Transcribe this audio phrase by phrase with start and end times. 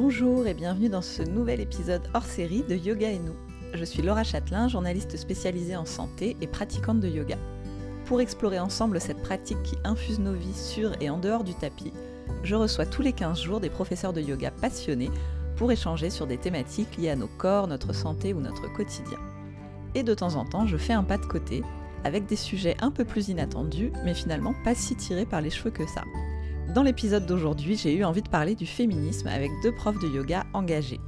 [0.00, 3.34] Bonjour et bienvenue dans ce nouvel épisode hors série de Yoga et nous.
[3.74, 7.36] Je suis Laura Châtelain, journaliste spécialisée en santé et pratiquante de yoga.
[8.04, 11.92] Pour explorer ensemble cette pratique qui infuse nos vies sur et en dehors du tapis,
[12.44, 15.10] je reçois tous les 15 jours des professeurs de yoga passionnés
[15.56, 19.18] pour échanger sur des thématiques liées à nos corps, notre santé ou notre quotidien.
[19.96, 21.64] Et de temps en temps, je fais un pas de côté
[22.04, 25.72] avec des sujets un peu plus inattendus, mais finalement pas si tirés par les cheveux
[25.72, 26.04] que ça.
[26.74, 30.44] Dans l'épisode d'aujourd'hui, j'ai eu envie de parler du féminisme avec deux profs de yoga
[30.52, 31.00] engagés.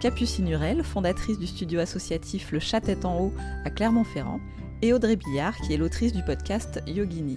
[0.00, 3.32] Capucine Hurel, fondatrice du studio associatif Le Chat Tête en haut
[3.66, 4.40] à Clermont-Ferrand,
[4.80, 7.36] et Audrey Billard, qui est l'autrice du podcast Yogini.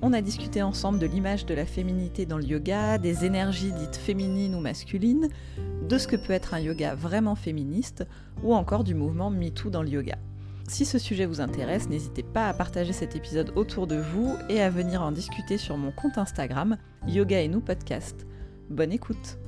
[0.00, 3.96] On a discuté ensemble de l'image de la féminité dans le yoga, des énergies dites
[3.96, 5.28] féminines ou masculines,
[5.86, 8.06] de ce que peut être un yoga vraiment féministe,
[8.42, 10.16] ou encore du mouvement MeToo dans le yoga.
[10.66, 14.62] Si ce sujet vous intéresse, n'hésitez pas à partager cet épisode autour de vous et
[14.62, 18.26] à venir en discuter sur mon compte Instagram, Yoga et nous podcast.
[18.70, 19.38] Bonne écoute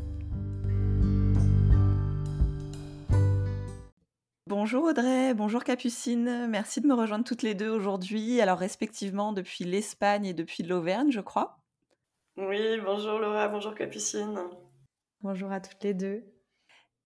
[4.46, 9.64] Bonjour Audrey, bonjour Capucine, merci de me rejoindre toutes les deux aujourd'hui, alors respectivement depuis
[9.64, 11.58] l'Espagne et depuis l'Auvergne je crois.
[12.36, 14.38] Oui, bonjour Laura, bonjour Capucine.
[15.20, 16.24] Bonjour à toutes les deux.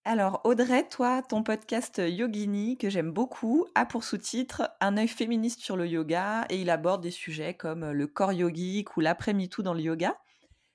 [0.03, 5.59] Alors Audrey, toi, ton podcast Yogini, que j'aime beaucoup, a pour sous-titre Un œil féministe
[5.59, 9.75] sur le yoga et il aborde des sujets comme le corps yogique ou l'après-MeToo dans
[9.75, 10.17] le yoga.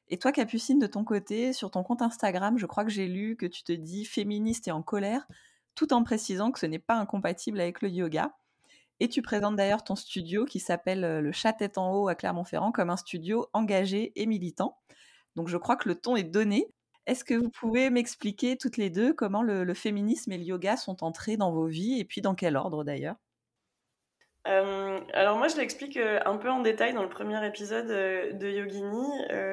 [0.07, 3.35] Et toi, Capucine, de ton côté, sur ton compte Instagram, je crois que j'ai lu
[3.35, 5.27] que tu te dis féministe et en colère,
[5.75, 8.37] tout en précisant que ce n'est pas incompatible avec le yoga.
[9.01, 12.71] Et tu présentes d'ailleurs ton studio qui s'appelle Le Chat Tête en haut à Clermont-Ferrand
[12.71, 14.79] comme un studio engagé et militant.
[15.35, 16.73] Donc je crois que le ton est donné.
[17.07, 21.05] Est-ce que vous pouvez m'expliquer toutes les deux comment le, féminisme et le yoga sont
[21.05, 23.17] entrés dans vos vies et puis dans quel ordre d'ailleurs?
[24.49, 28.33] Euh, alors moi je l'explique euh, un peu en détail dans le premier épisode euh,
[28.33, 29.07] de Yogini.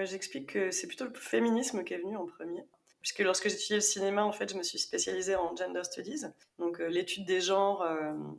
[0.06, 2.64] J'explique que c'est plutôt le féminisme qui est venu en premier.
[3.02, 6.24] Puisque lorsque étudié le cinéma, en fait, je me suis spécialisée en gender studies,
[6.58, 7.86] donc l'étude des genres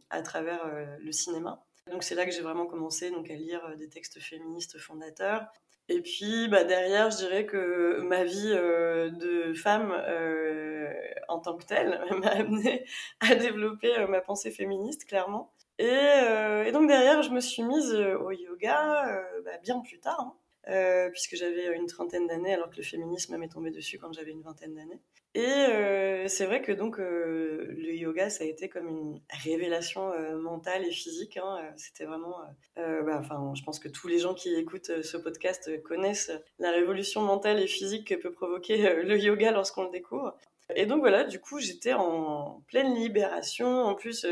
[0.09, 0.61] à travers
[0.99, 1.63] le cinéma.
[1.91, 5.53] Donc c'est là que j'ai vraiment commencé donc, à lire des textes féministes fondateurs.
[5.89, 10.93] Et puis bah, derrière, je dirais que ma vie euh, de femme euh,
[11.29, 12.87] en tant que telle m'a amené
[13.21, 15.53] à développer euh, ma pensée féministe, clairement.
[15.79, 20.21] Et, et, donc derrière, je me suis mise au yoga bah, bien plus tard.
[20.21, 20.35] Hein.
[20.69, 24.31] Euh, puisque j'avais une trentaine d'années, alors que le féminisme m'est tombé dessus quand j'avais
[24.31, 25.01] une vingtaine d'années.
[25.35, 30.13] Et euh, c'est vrai que donc euh, le yoga, ça a été comme une révélation
[30.39, 31.37] mentale et physique.
[31.37, 31.59] Hein.
[31.77, 32.37] C'était vraiment,
[32.77, 37.21] bah, enfin, je pense que tous les gens qui écoutent ce podcast connaissent la révolution
[37.21, 40.37] mentale et physique que peut provoquer le yoga lorsqu'on le découvre.
[40.75, 43.85] Et donc voilà, du coup, j'étais en pleine libération.
[43.85, 44.27] En plus,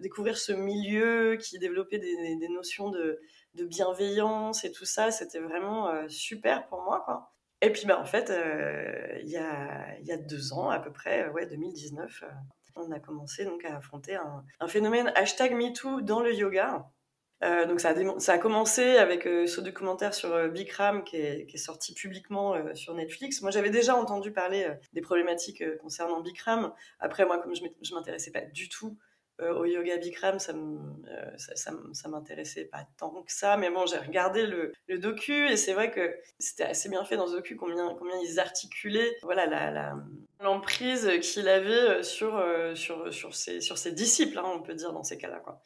[0.00, 3.20] découvrir ce milieu qui développait des, notions de,
[3.56, 7.32] de bienveillance et tout ça, c'était vraiment euh, super pour moi, quoi.
[7.62, 10.92] Et puis, bah, en fait, euh, il y, a, y, a, deux ans à peu
[10.92, 12.26] près, ouais, 2019, euh,
[12.76, 16.86] on a commencé donc à affronter un, phénomène hashtag MeToo dans le yoga.
[17.40, 17.94] donc ça
[18.26, 23.40] a, commencé avec ce documentaire sur Bikram qui est, sorti publiquement sur Netflix.
[23.40, 26.74] Moi j'avais déjà entendu parler des problématiques concernant Bikram.
[27.00, 32.08] Après moi comme je m'intéressais pas du tout euh, au yoga Bikram, ça, euh, ça,
[32.08, 35.90] m'intéressait pas tant que ça, mais bon, j'ai regardé le, le, docu et c'est vrai
[35.90, 39.16] que c'était assez bien fait dans ce docu combien, combien ils articulaient.
[39.22, 39.96] Voilà, la,
[40.40, 42.42] l'emprise qu'il avait euh, sur,
[42.74, 45.40] sur, sur, ses, sur ses disciples, hein, on peut dire, dans ces cas-là.
[45.40, 45.62] Quoi.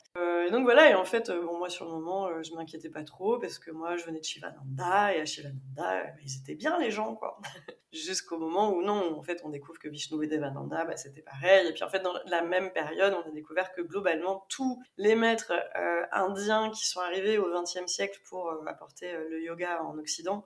[0.46, 3.38] et donc voilà, et en fait, bon, moi sur le moment, je m'inquiétais pas trop
[3.38, 7.14] parce que moi je venais de Shivananda et à Shivananda, ils étaient bien les gens,
[7.14, 7.38] quoi.
[7.92, 11.66] Jusqu'au moment où non, en fait, on découvre que Vishnu et Devananda, bah, c'était pareil.
[11.66, 15.16] Et puis en fait, dans la même période, on a découvert que globalement, tous les
[15.16, 19.82] maîtres euh, indiens qui sont arrivés au XXe siècle pour euh, apporter euh, le yoga
[19.82, 20.44] en Occident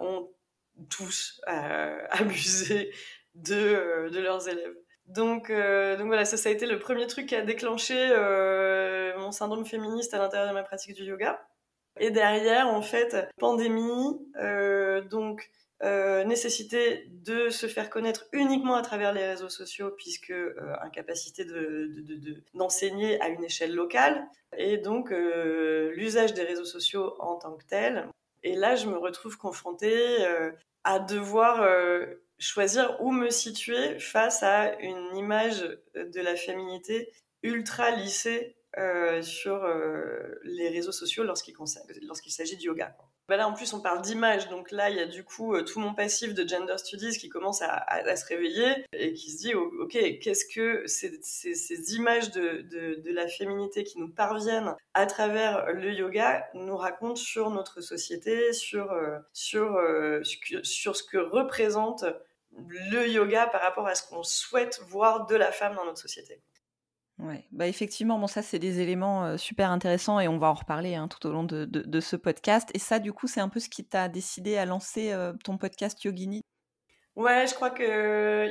[0.00, 0.30] ont
[0.90, 2.92] tous abusé
[3.34, 4.76] de, de leurs élèves.
[5.06, 7.94] Donc, donc voilà, ça, ça a été le premier truc qui a déclenché
[9.18, 11.46] mon syndrome féministe à l'intérieur de ma pratique du yoga.
[12.00, 14.18] Et derrière, en fait, pandémie,
[15.10, 15.50] donc
[15.82, 21.44] euh, nécessité de se faire connaître uniquement à travers les réseaux sociaux, puisque euh, incapacité
[22.54, 24.24] d'enseigner de, à une échelle locale,
[24.56, 28.08] et donc euh, l'usage des réseaux sociaux en tant que tel.
[28.44, 30.24] Et là, je me retrouve confrontée
[30.84, 31.66] à devoir
[32.44, 35.60] choisir où me situer face à une image
[35.94, 37.12] de la féminité
[37.42, 38.56] ultra lissée
[39.22, 39.66] sur
[40.42, 42.96] les réseaux sociaux lorsqu'il s'agit du yoga.
[43.26, 44.48] Bah là, en plus, on parle d'image.
[44.50, 47.30] Donc là, il y a du coup euh, tout mon passif de gender studies qui
[47.30, 53.26] commence à, se réveiller et qui se dit, OK, qu'est-ce que ces, images de, la
[53.26, 59.18] féminité qui nous parviennent à travers le yoga nous racontent sur notre société, sur, euh,
[59.54, 60.22] euh,
[60.62, 62.04] sur ce que représente
[62.68, 66.42] le yoga par rapport à ce qu'on souhaite voir de la femme dans notre société.
[67.18, 70.96] Ouais, bah effectivement, bon ça c'est des éléments super intéressants et on va en reparler
[70.96, 72.70] hein, tout au long de, de, ce podcast.
[72.74, 75.14] Et ça, du coup, c'est un peu ce qui t'a décidé à lancer
[75.44, 76.42] ton podcast Yogini?
[77.14, 77.84] Ouais, je crois qu'il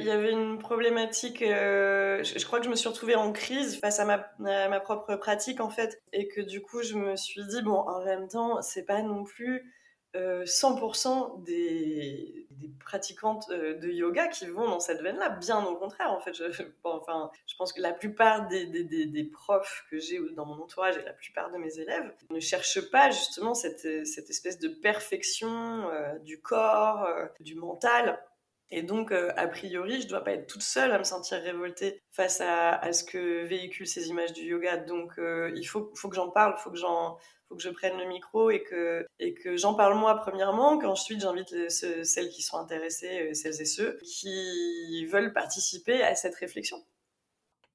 [0.05, 1.39] y avait une problématique.
[1.41, 5.15] je, crois que je me suis retrouvée en crise face à ma, à ma propre
[5.17, 8.61] pratique en fait, et que du coup je me suis dit bon, en même temps,
[8.61, 9.69] c'est pas non plus
[10.15, 12.47] 100% euh, des,
[12.79, 15.29] pratiquantes euh, de yoga qui vont dans cette veine-là.
[15.29, 16.33] Bien au contraire, en fait.
[16.33, 21.03] Je, enfin, je pense que la plupart des, profs que j'ai dans mon entourage et
[21.03, 26.39] la plupart de mes élèves ne cherchent pas justement cette, espèce de perfection euh, du
[26.39, 27.07] corps,
[27.39, 28.19] du mental.
[28.75, 32.01] Et donc, a priori, je ne dois pas être toute seule à me sentir révoltée
[32.09, 34.77] face à, ce que véhiculent ces images du yoga.
[34.77, 37.17] Donc, il faut, faut que j'en parle, il faut que j'en
[37.55, 41.69] que je prenne le micro et que, et que j'en parle moi premièrement, qu'ensuite j'invite
[41.69, 46.83] celles qui sont intéressées, euh, celles et ceux qui veulent participer à cette réflexion.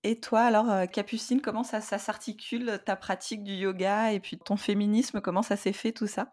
[0.05, 4.39] Et toi, alors, euh, Capucine, comment ça, ça s'articule, ta pratique du yoga et puis
[4.39, 6.33] ton féminisme, comment ça s'est fait tout ça?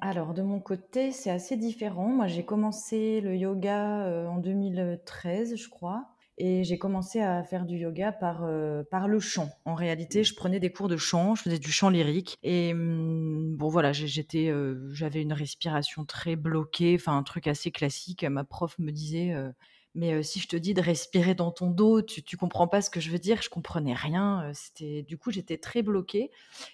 [0.00, 2.08] Alors, de mon côté, c'est assez différent.
[2.08, 6.06] Moi, j'ai commencé le yoga euh, en 2013, je crois.
[6.38, 9.48] Et j'ai commencé à faire du yoga par, euh, par le chant.
[9.64, 12.36] En réalité, je prenais des cours de chant, je faisais du chant lyrique.
[12.42, 17.70] Et hum, bon, voilà, j'étais, euh, j'avais une respiration très bloquée, enfin un truc assez
[17.70, 18.22] classique.
[18.24, 19.50] Ma prof me disait, euh,
[19.94, 22.90] mais si je te dis de respirer dans ton dos, tu, tu comprends pas ce
[22.90, 23.40] que je veux dire.
[23.40, 24.50] Je comprenais rien.
[24.52, 26.30] C'était, du coup, j'étais très bloquée.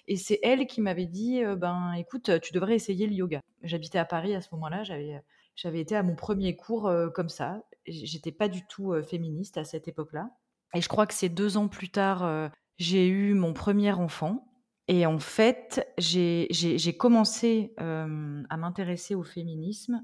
[0.09, 3.39] Et c'est elle qui m'avait dit, ben, écoute, tu devrais essayer le yoga.
[3.61, 4.83] J'habitais à Paris à ce moment-là.
[4.83, 5.21] J'avais
[5.55, 7.61] j'avais été à mon premier cours comme ça.
[7.85, 10.29] J'étais pas du tout féministe à cette époque-là.
[10.73, 14.47] Et je crois que c'est deux ans plus tard, j'ai eu mon premier enfant.
[14.87, 20.01] Et en fait, j'ai commencé à m'intéresser au féminisme.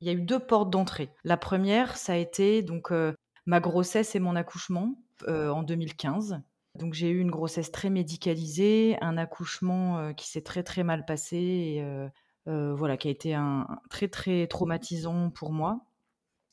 [0.00, 1.10] Il y a eu deux portes d'entrée.
[1.24, 2.92] La première, ça a été donc
[3.46, 4.94] ma grossesse et mon accouchement
[5.28, 6.40] en 2015.
[6.78, 11.84] Donc j'ai eu une grossesse très médicalisée, un accouchement qui s'est très très mal passé
[12.46, 15.80] voilà, qui a été un, très très traumatisant pour moi.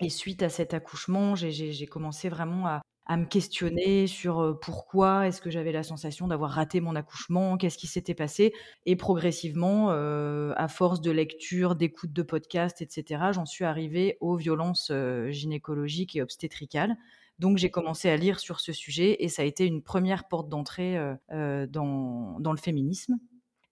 [0.01, 2.81] Et suite à cet accouchement, j'ai commencé vraiment à,
[3.17, 7.87] me questionner sur pourquoi est-ce que j'avais la sensation d'avoir raté mon accouchement, qu'est-ce qui
[7.87, 8.53] s'était passé.
[8.85, 14.91] Et progressivement, à force de lecture, d'écoute de podcasts, etc., j'en suis arrivée aux violences
[15.29, 16.95] gynécologiques et obstétricales.
[17.39, 20.49] Donc j'ai commencé à lire sur ce sujet et ça a été une première porte
[20.49, 20.97] d'entrée
[21.29, 23.15] dans, le féminisme.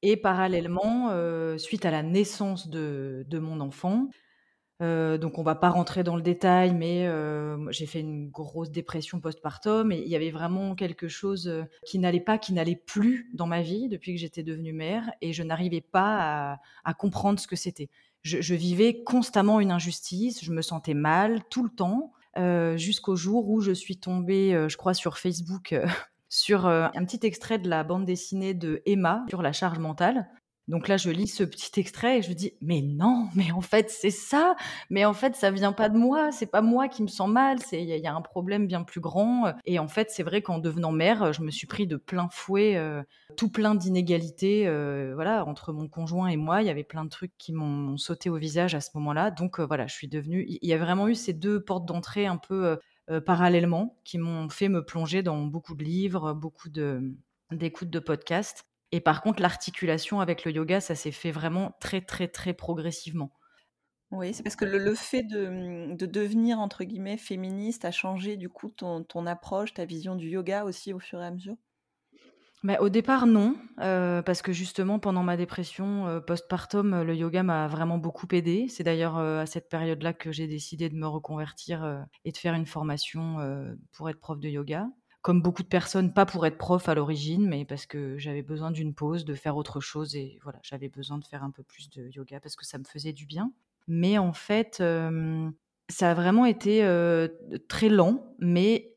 [0.03, 1.11] Et parallèlement,
[1.57, 4.09] suite à la naissance de, mon enfant,
[4.79, 7.09] donc on va pas rentrer dans le détail, mais
[7.71, 11.51] j'ai fait une grosse dépression postpartum et il y avait vraiment quelque chose
[11.85, 15.33] qui n'allait pas, qui n'allait plus dans ma vie depuis que j'étais devenue mère et
[15.33, 17.89] je n'arrivais pas à, comprendre ce que c'était.
[18.21, 22.13] Je, vivais constamment une injustice, je me sentais mal tout le temps,
[22.75, 25.75] jusqu'au jour où je suis tombée, je crois, sur Facebook
[26.29, 30.27] sur euh, un petit extrait de la bande dessinée de Emma sur la charge mentale.
[30.67, 33.89] Donc là, je lis ce petit extrait et je dis mais non, mais en fait
[33.89, 34.55] c'est ça,
[34.89, 37.59] mais en fait ça vient pas de moi, c'est pas moi qui me sens mal,
[37.59, 39.53] c'est il y, a un problème bien plus grand.
[39.65, 42.75] Et en fait, c'est vrai qu'en devenant mère, je me suis pris de plein fouet,
[42.75, 43.01] euh,
[43.37, 47.09] tout plein d'inégalités, euh, voilà, entre mon conjoint et moi, il y avait plein de
[47.09, 49.31] trucs qui m'ont sauté au visage à ce moment-là.
[49.31, 52.37] Donc voilà, je suis devenue, il y a vraiment eu ces deux portes d'entrée un
[52.37, 52.77] peu
[53.09, 58.65] euh, parallèlement qui m'ont fait me plonger dans beaucoup de livres, beaucoup d'écoutes de, podcasts.
[58.91, 63.31] Et par contre, l'articulation avec le yoga, ça s'est fait vraiment très, très, très progressivement.
[64.11, 68.69] Oui, c'est parce que le, fait de, devenir, entre guillemets, féministe a changé du coup
[68.69, 71.57] ton, ton approche, ta vision du yoga aussi au fur et à mesure?
[72.63, 77.43] Mais au départ, non, euh, parce que justement, pendant ma dépression euh, postpartum, le yoga
[77.43, 78.67] m'a vraiment beaucoup aidé.
[78.67, 82.55] C'est d'ailleurs euh, à cette période-là que j'ai décidé de me reconvertir et de faire
[82.55, 83.37] une formation
[83.91, 84.87] pour être prof de yoga.
[85.21, 88.71] Comme beaucoup de personnes, pas pour être prof à l'origine, mais parce que j'avais besoin
[88.71, 91.89] d'une pause, de faire autre chose, et voilà, j'avais besoin de faire un peu plus
[91.89, 93.51] de yoga parce que ça me faisait du bien.
[93.87, 94.81] Mais en fait,
[95.89, 96.79] ça a vraiment été
[97.67, 98.95] très lent, mais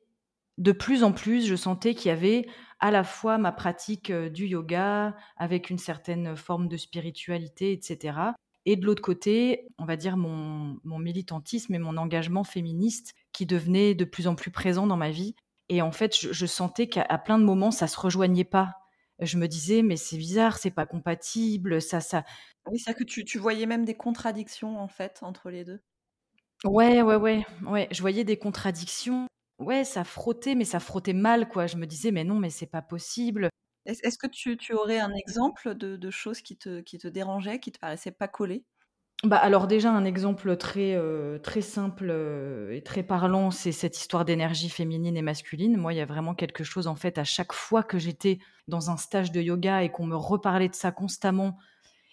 [0.59, 2.47] de plus en plus, je sentais qu'il y avait
[2.81, 8.33] à la fois ma pratique du yoga avec une certaine forme de spiritualité, etc.
[8.67, 13.95] Et de l'autre côté, on va dire mon, militantisme et mon engagement féministe qui devenait
[13.95, 15.35] de plus en plus présent dans ma vie.
[15.69, 18.75] Et en fait, je, sentais qu'à plein de moments, ça se rejoignait pas.
[19.21, 22.25] Je me disais, mais c'est bizarre, c'est pas compatible, ça, ça.
[22.67, 25.81] Oui, c'est que tu, tu voyais même des contradictions en fait entre les deux.
[26.65, 27.89] Ouais, ouais, ouais, ouais.
[27.91, 29.27] Je voyais des contradictions
[29.61, 31.67] ouais, ça frottait, mais ça frottait mal, quoi.
[31.67, 33.49] Je me disais, mais non, mais c'est pas possible.
[33.87, 37.79] Est-ce que tu, aurais un exemple de, choses qui te, qui te dérangeaient, qui te
[37.79, 38.65] paraissaient pas collées?
[39.23, 43.99] Bah, alors déjà un exemple très, euh, très simple, euh, et très parlant, c'est cette
[43.99, 45.77] histoire d'énergie féminine et masculine.
[45.77, 48.91] Moi, il y a vraiment quelque chose en fait à chaque fois que j'étais dans
[48.91, 51.59] un stage de yoga et qu'on me reparlait de ça constamment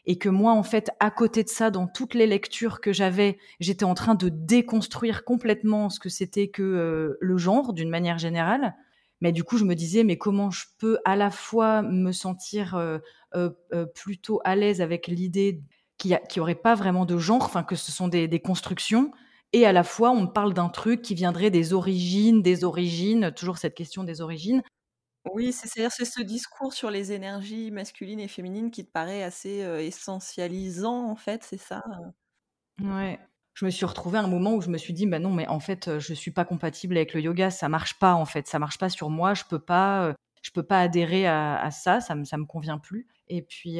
[0.08, 3.38] et que moi en fait à côté de ça dans toutes les lectures que j'avais,
[3.60, 8.18] j'étais en train de déconstruire complètement ce que c'était que euh, le genre d'une manière
[8.18, 8.76] générale.
[9.22, 12.80] Mais du coup, je me disais mais comment je peux à la fois me sentir,
[13.94, 15.62] plutôt à l'aise avec l'idée
[15.98, 19.12] qui n'y aurait pas vraiment de genre, enfin que ce sont des, constructions,
[19.54, 23.58] et à la fois on parle d'un truc qui viendrait des origines, des origines, toujours
[23.58, 24.62] cette question des origines.
[25.34, 29.60] Oui, c'est c'est ce discours sur les énergies masculines et féminines qui te paraît assez
[29.80, 31.84] essentialisant en fait, c'est ça
[32.82, 33.20] Ouais.
[33.54, 35.48] Je me suis retrouvée à un moment où je me suis dit, bah non, mais
[35.48, 38.60] en fait, je suis pas compatible avec le yoga, ça marche pas en fait, ça
[38.60, 42.24] marche pas sur moi, je peux pas, je peux pas adhérer à, ça, ça me,
[42.24, 43.08] ça me convient plus.
[43.30, 43.80] Et puis,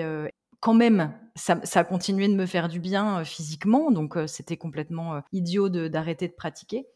[0.60, 5.70] quand même, ça, a continué de me faire du bien physiquement, donc c'était complètement idiot
[5.70, 6.88] d'arrêter de, pratiquer.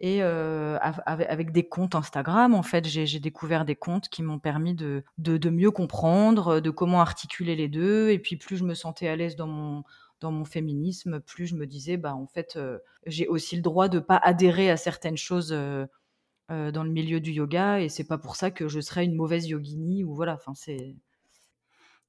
[0.00, 5.04] Et avec, des comptes Instagram, en fait, j'ai découvert des comptes qui m'ont permis de,
[5.18, 8.08] de, mieux comprendre, de comment articuler les deux.
[8.10, 9.84] Et puis plus je me sentais à l'aise dans mon,
[10.20, 12.58] dans mon féminisme, plus je me disais, bah en fait,
[13.06, 17.80] j'ai aussi le droit de pas adhérer à certaines choses dans le milieu du yoga,
[17.80, 20.34] et c'est pas pour ça que je serais une mauvaise yogini ou voilà.
[20.34, 20.96] Enfin, c'est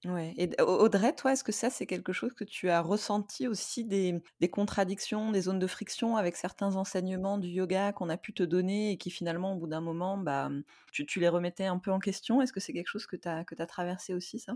[0.03, 4.20] Ouais Audrey, toi, est-ce que ça, c'est quelque chose que tu as ressenti aussi des
[4.39, 8.41] des contradictions, des zones de friction avec certains enseignements du yoga qu'on a pu te
[8.41, 10.50] donner et qui finalement, au bout d'un moment, bah,
[10.91, 12.41] tu tu les remettais un peu en question?
[12.41, 14.53] Est-ce que c'est quelque chose que tu as que tu traversé aussi ça?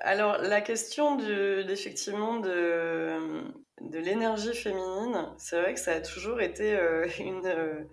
[0.00, 3.42] alors la question de d'effectivement de,
[3.80, 6.78] de l'énergie féminine, c'est vrai que ça a toujours été,
[7.18, 7.88] une,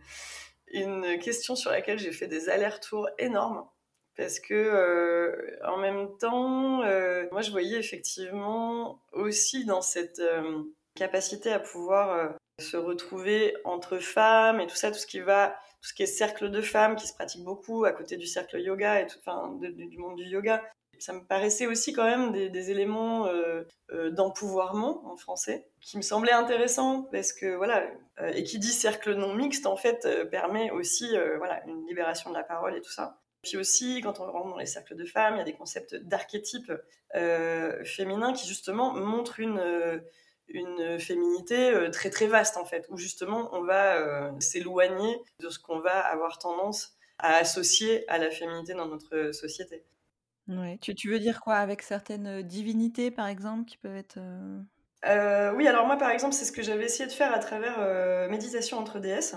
[0.68, 3.66] une question sur laquelle j'ai fait des allers-retours énormes
[4.22, 10.62] parce que euh, en même temps, euh, moi je voyais effectivement aussi dans cette euh,
[10.94, 15.90] capacité à pouvoir se retrouver entre femmes et tout ça, tout ce qui va, tout
[15.90, 19.02] ce qui est cercle de femmes qui se pratique beaucoup à côté du cercle yoga
[19.02, 20.62] et du monde du yoga.
[21.00, 23.28] Ça me paraissait aussi quand même des, éléments
[24.12, 27.88] d'empouvoirment en français qui me semblaient intéressants parce que voilà
[28.36, 31.10] et qui dit cercle non mixte en fait permet aussi
[31.40, 33.21] voilà une libération de la parole et tout ça.
[33.44, 35.96] Puis aussi, quand on rentre dans les cercles de femmes, il y a des concepts
[35.96, 36.72] d'archétypes
[37.16, 39.98] euh, féminins qui justement montrent une, euh,
[40.48, 45.58] une féminité euh, très très vaste en fait, où justement on va s'éloigner de ce
[45.58, 49.84] qu'on va avoir tendance à associer à la féminité dans notre société.
[50.48, 50.78] Ouais.
[50.82, 54.20] Tu, tu veux dire quoi avec certaines divinités par exemple qui peuvent être...
[55.56, 57.80] oui, alors moi par exemple c'est ce que j'avais essayé de faire à travers
[58.30, 59.36] Méditation entre déesses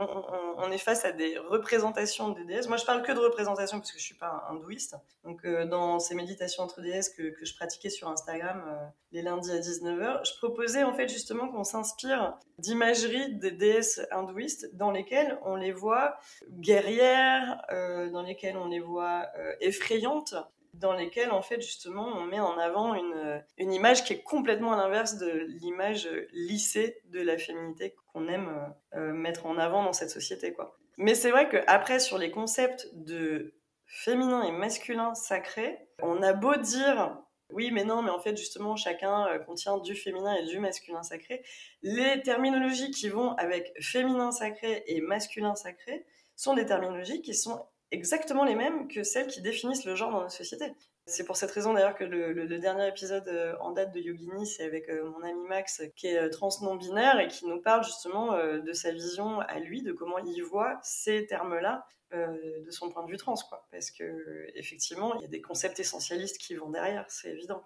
[0.00, 2.68] on, est face à des représentations de déesses.
[2.68, 4.96] Moi, je parle que de représentations parce que je suis pas hindouiste.
[5.24, 9.50] Donc, euh, dans ces méditations entre déesses que, je pratiquais sur Instagram euh, les lundis
[9.50, 15.38] à 19h, je proposais en fait justement qu'on s'inspire d'imageries des déesses hindouistes dans lesquelles
[15.44, 16.16] on les voit
[16.50, 19.26] guerrières, euh, dans lesquelles on les voit
[19.60, 20.34] effrayantes,
[20.80, 24.72] dans lesquelles, en fait, justement, on met en avant une, une image qui est complètement
[24.72, 29.92] à l'inverse de l'image lissée de la féminité qu'on aime euh, mettre en avant dans
[29.92, 30.76] cette société, quoi.
[30.96, 33.54] Mais c'est vrai qu'après, sur les concepts de
[33.86, 37.16] féminin et masculin sacré, on a beau dire
[37.52, 41.02] oui, mais non, mais en fait, justement, chacun euh, contient du féminin et du masculin
[41.02, 41.42] sacré.
[41.82, 46.06] Les terminologies qui vont avec féminin sacré et masculin sacré
[46.36, 50.20] sont des terminologies qui sont exactement les mêmes que celles qui définissent le genre dans
[50.20, 50.72] notre société.
[51.06, 54.64] C'est pour cette raison d'ailleurs que le, dernier épisode euh, en date de Yogini, c'est
[54.64, 57.84] avec euh, mon ami Max qui est euh, trans non binaire et qui nous parle
[57.84, 63.04] justement de sa vision à lui, de comment il voit ces termes-là de son point
[63.04, 63.68] de vue trans, quoi.
[63.70, 67.62] Parce que effectivement, il y a des concepts essentialistes qui vont derrière, c'est évident.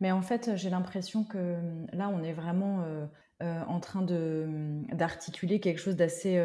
[0.00, 1.56] Mais en fait, j'ai l'impression que
[1.92, 2.84] là, on est vraiment
[3.40, 4.04] en train
[4.92, 6.36] d'articuler quelque chose d'assez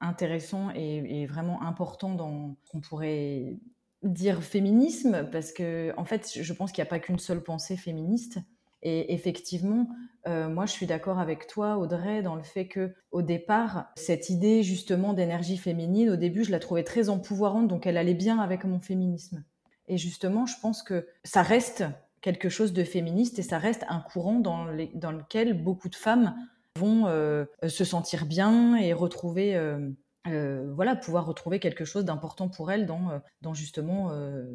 [0.00, 3.58] intéressant et, vraiment important dans ce qu'on pourrait
[4.02, 7.76] dire féminisme, parce que en fait, je pense qu'il n'y a pas qu'une seule pensée
[7.76, 8.38] féministe.
[8.82, 9.88] Et effectivement,
[10.28, 14.30] euh, moi, je suis d'accord avec toi, Audrey, dans le fait que, au départ, cette
[14.30, 18.38] idée justement d'énergie féminine, au début, je la trouvais très empouvoirante, donc elle allait bien
[18.38, 19.42] avec mon féminisme.
[19.88, 21.84] Et justement, je pense que ça reste
[22.20, 26.36] quelque chose de féministe et ça reste un courant dans, dans lequel beaucoup de femmes
[26.78, 29.90] vont euh, se sentir bien et retrouver, euh,
[30.26, 34.10] euh, voilà, pouvoir retrouver quelque chose d'important pour elles dans, dans justement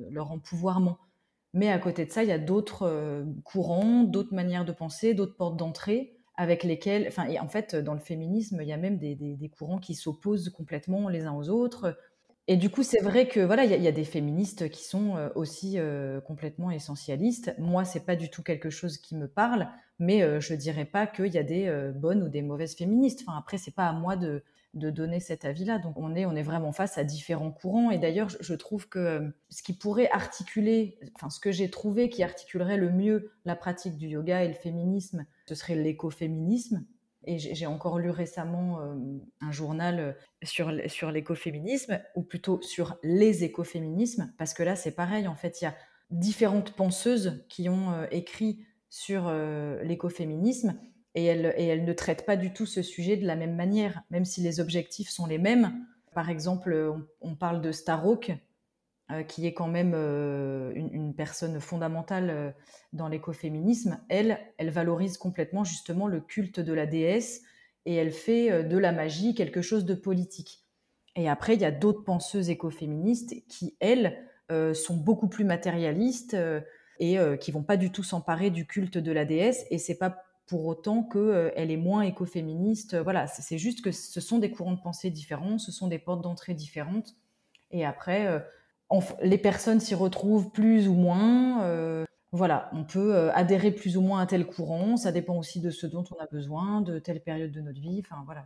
[0.09, 0.97] leur empouvoirment.
[1.53, 5.35] Mais à côté de ça, il y a d'autres courants, d'autres manières de penser, d'autres
[5.35, 8.97] portes d'entrée avec lesquelles, enfin, et en fait, dans le féminisme, il y a même
[8.97, 11.95] des, des, courants qui s'opposent complètement les uns aux autres.
[12.47, 15.77] Et du coup, c'est vrai que voilà, il y, a des féministes qui sont aussi
[16.25, 17.53] complètement essentialistes.
[17.59, 19.69] Moi, c'est pas du tout quelque chose qui me parle,
[19.99, 23.23] mais je euh, je dirais pas qu'il y a des bonnes ou des mauvaises féministes.
[23.25, 25.79] Enfin, après, c'est pas à moi de, donner cet avis-là.
[25.79, 27.89] Donc, on est, on est vraiment face à différents courants.
[27.89, 32.23] Et d'ailleurs, je, trouve que ce qui pourrait articuler, enfin, ce que j'ai trouvé qui
[32.23, 36.85] articulerait le mieux la pratique du yoga et le féminisme, ce serait l'écoféminisme
[37.25, 38.95] et j'ai encore lu récemment euh,
[39.41, 40.11] un journal euh,
[40.43, 45.61] sur, sur l'écoféminisme, ou plutôt sur les écoféminismes, parce que là, c'est pareil, en fait,
[45.61, 45.75] il y a
[46.11, 49.31] différentes penseuses qui ont euh, écrit sur
[49.83, 50.79] l'écoféminisme,
[51.15, 54.03] et elles, et elles ne traitent pas du tout ce sujet de la même manière,
[54.11, 55.85] même si les objectifs sont les mêmes.
[56.13, 58.33] Par exemple, on, parle de Starhawk,
[59.27, 62.55] qui est quand même une, une, personne fondamentale
[62.93, 67.41] dans l'écoféminisme, elle, elle valorise complètement justement le culte de la déesse
[67.85, 70.63] et elle fait euh, de la magie quelque chose de politique.
[71.15, 74.17] Et après, il y a d'autres penseuses écoféministes qui, elles,
[74.51, 76.61] euh, sont beaucoup plus matérialistes euh,
[76.99, 79.65] et qui vont pas du tout s'emparer du culte de la déesse.
[79.71, 82.95] Et c'est pas pour autant qu'elle est moins écoféministe.
[82.95, 86.21] Voilà, c'est juste que ce sont des courants de pensée différents, ce sont des portes
[86.21, 87.15] d'entrée différentes.
[87.71, 88.43] Et après,
[89.21, 94.19] les personnes s'y retrouvent plus ou moins voilà, on peut euh, adhérer plus ou moins
[94.19, 94.97] à tel courant.
[94.97, 98.01] Ça dépend aussi de ce dont on a besoin, de telle période de notre vie.
[98.03, 98.43] Enfin, voilà,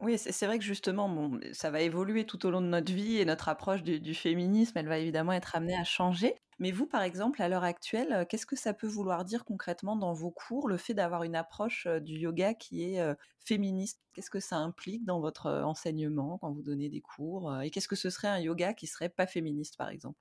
[0.00, 3.16] Oui, c'est vrai que justement, bon, ça va évoluer tout au long de notre vie
[3.16, 6.34] et notre approche du, féminisme, elle va évidemment être amenée à changer.
[6.58, 9.96] Mais vous, par exemple, à l'heure actuelle, euh, qu'est-ce que ça peut vouloir dire concrètement
[9.96, 13.00] dans vos cours, le fait d'avoir une approche euh, du yoga qui est
[13.44, 14.00] féministe?
[14.14, 17.96] Qu'est-ce que ça implique dans votre enseignement quand vous donnez des cours Et qu'est-ce que
[17.96, 20.18] ce serait un yoga qui serait pas féministe, par exemple?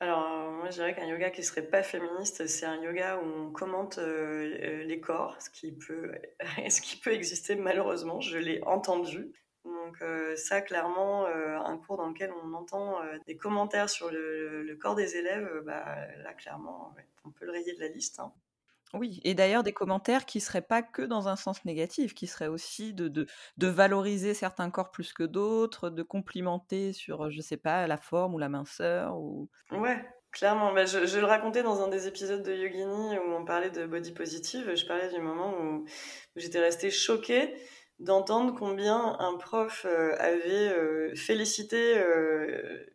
[0.00, 3.26] Alors, euh, moi, je dirais qu'un yoga qui serait pas féministe, c'est un yoga où
[3.26, 8.20] on commente euh, euh, les corps, ce qui peut exister malheureusement.
[8.20, 9.32] Je l'ai entendu.
[9.64, 10.02] Donc
[10.36, 15.62] ça, clairement, un cours dans lequel on entend des commentaires sur le, corps des élèves,
[15.64, 15.84] bah,
[16.22, 18.20] là, clairement, on peut le rayer de la liste.
[18.20, 18.32] Hein.
[18.92, 22.48] Oui, et d'ailleurs des commentaires qui seraient pas que dans un sens négatif, qui seraient
[22.48, 27.86] aussi de, de, valoriser certains corps plus que d'autres, de complimenter sur, je sais pas,
[27.86, 29.16] la forme ou la minceur.
[29.16, 29.48] Ou...
[29.70, 30.72] Ouais, clairement.
[30.72, 33.86] Bah, je, je, le racontais dans un des épisodes de Yogini où on parlait de
[33.86, 34.74] body positive.
[34.74, 35.84] Je parlais du moment où,
[36.34, 37.54] j'étais restée choquée
[38.00, 42.86] d'entendre combien un prof euh, avait euh, félicité euh,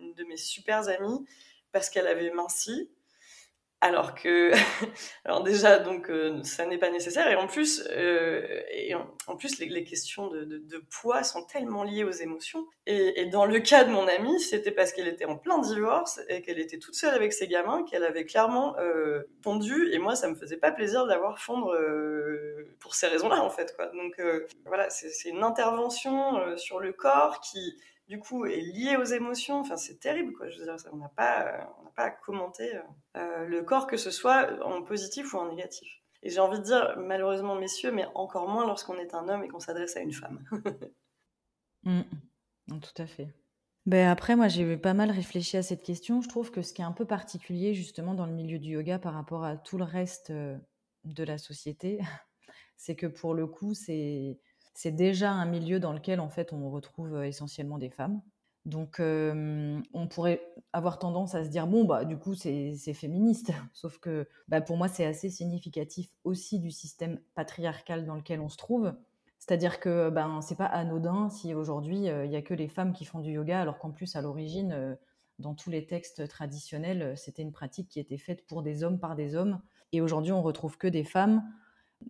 [0.00, 1.26] une de mes super amies
[1.72, 2.88] parce qu'elle avait minci
[3.80, 4.50] alors que,
[5.24, 7.28] alors déjà, donc euh, ça n'est pas nécessaire.
[7.30, 12.02] Et en plus, euh, et en, plus, les, questions de, de, poids sont tellement liées
[12.02, 12.66] aux émotions.
[12.86, 16.20] Et, et dans le cas de mon amie, c'était parce qu'elle était en plein divorce
[16.28, 19.90] et qu'elle était toute seule avec ses gamins, qu'elle avait clairement euh, fondu.
[19.92, 23.76] Et moi, ça me faisait pas plaisir d'avoir fondre euh, pour ces raisons-là, en fait.
[23.76, 23.86] Quoi.
[23.86, 24.20] Donc
[24.66, 27.76] voilà, c'est une intervention sur le corps qui
[28.08, 29.60] du coup, est lié aux émotions.
[29.60, 30.48] Enfin, c'est terrible, quoi.
[30.48, 32.80] Je veux dire, on n'a pas, on n'a pas à commenter
[33.16, 35.88] euh, le corps, que ce soit en positif ou en négatif.
[36.22, 39.48] Et j'ai envie de dire, malheureusement, messieurs, mais encore moins lorsqu'on est un homme et
[39.48, 40.44] qu'on s'adresse à une femme.
[41.84, 42.02] Mmh.
[42.80, 43.32] Tout à fait.
[43.86, 46.20] Ben après, moi, j'ai pas mal réfléchi à cette question.
[46.20, 48.98] Je trouve que ce qui est un peu particulier, justement, dans le milieu du yoga
[48.98, 50.58] par rapport à tout le reste euh,
[51.04, 52.00] de la société,
[52.76, 54.40] c'est que pour le coup, c'est
[54.78, 58.22] c'est déjà un milieu dans lequel en fait on retrouve euh, essentiellement des femmes.
[58.64, 63.98] Donc on pourrait avoir tendance à se dire bon bah du coup c'est féministe, sauf
[63.98, 68.56] que bah, pour moi c'est assez significatif aussi du système patriarcal dans lequel on se
[68.56, 68.92] trouve.
[69.40, 72.92] C'est-à-dire que ben c'est pas anodin si aujourd'hui euh, il y a que les femmes
[72.92, 74.94] qui font du yoga alors qu'en plus à l'origine euh,
[75.40, 79.16] dans tous les textes traditionnels c'était une pratique qui était faite pour des hommes par
[79.16, 79.60] des hommes
[79.92, 81.42] et aujourd'hui on retrouve que des femmes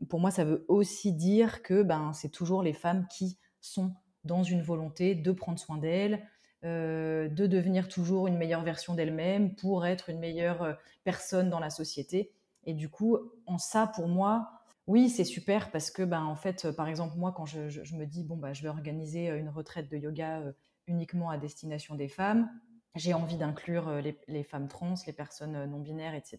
[0.06, 4.42] pour moi, ça veut aussi dire que ben, c'est toujours les femmes qui sont dans
[4.42, 6.26] une volonté de prendre soin d'elles,
[6.64, 11.60] euh, de devenir toujours une meilleure version d'elles-mêmes pour être une meilleure euh, personne dans
[11.60, 12.32] la société.
[12.64, 14.50] Et du coup, en ça, pour moi,
[14.86, 18.24] oui, c'est super parce que, ben, en fait, par exemple, moi, quand je, me dis,
[18.24, 20.52] bon, bah, je vais organiser une retraite de yoga euh,
[20.86, 22.50] uniquement à destination des femmes,
[22.94, 26.38] j'ai envie d'inclure euh, les, femmes trans, les personnes euh, non binaires, etc.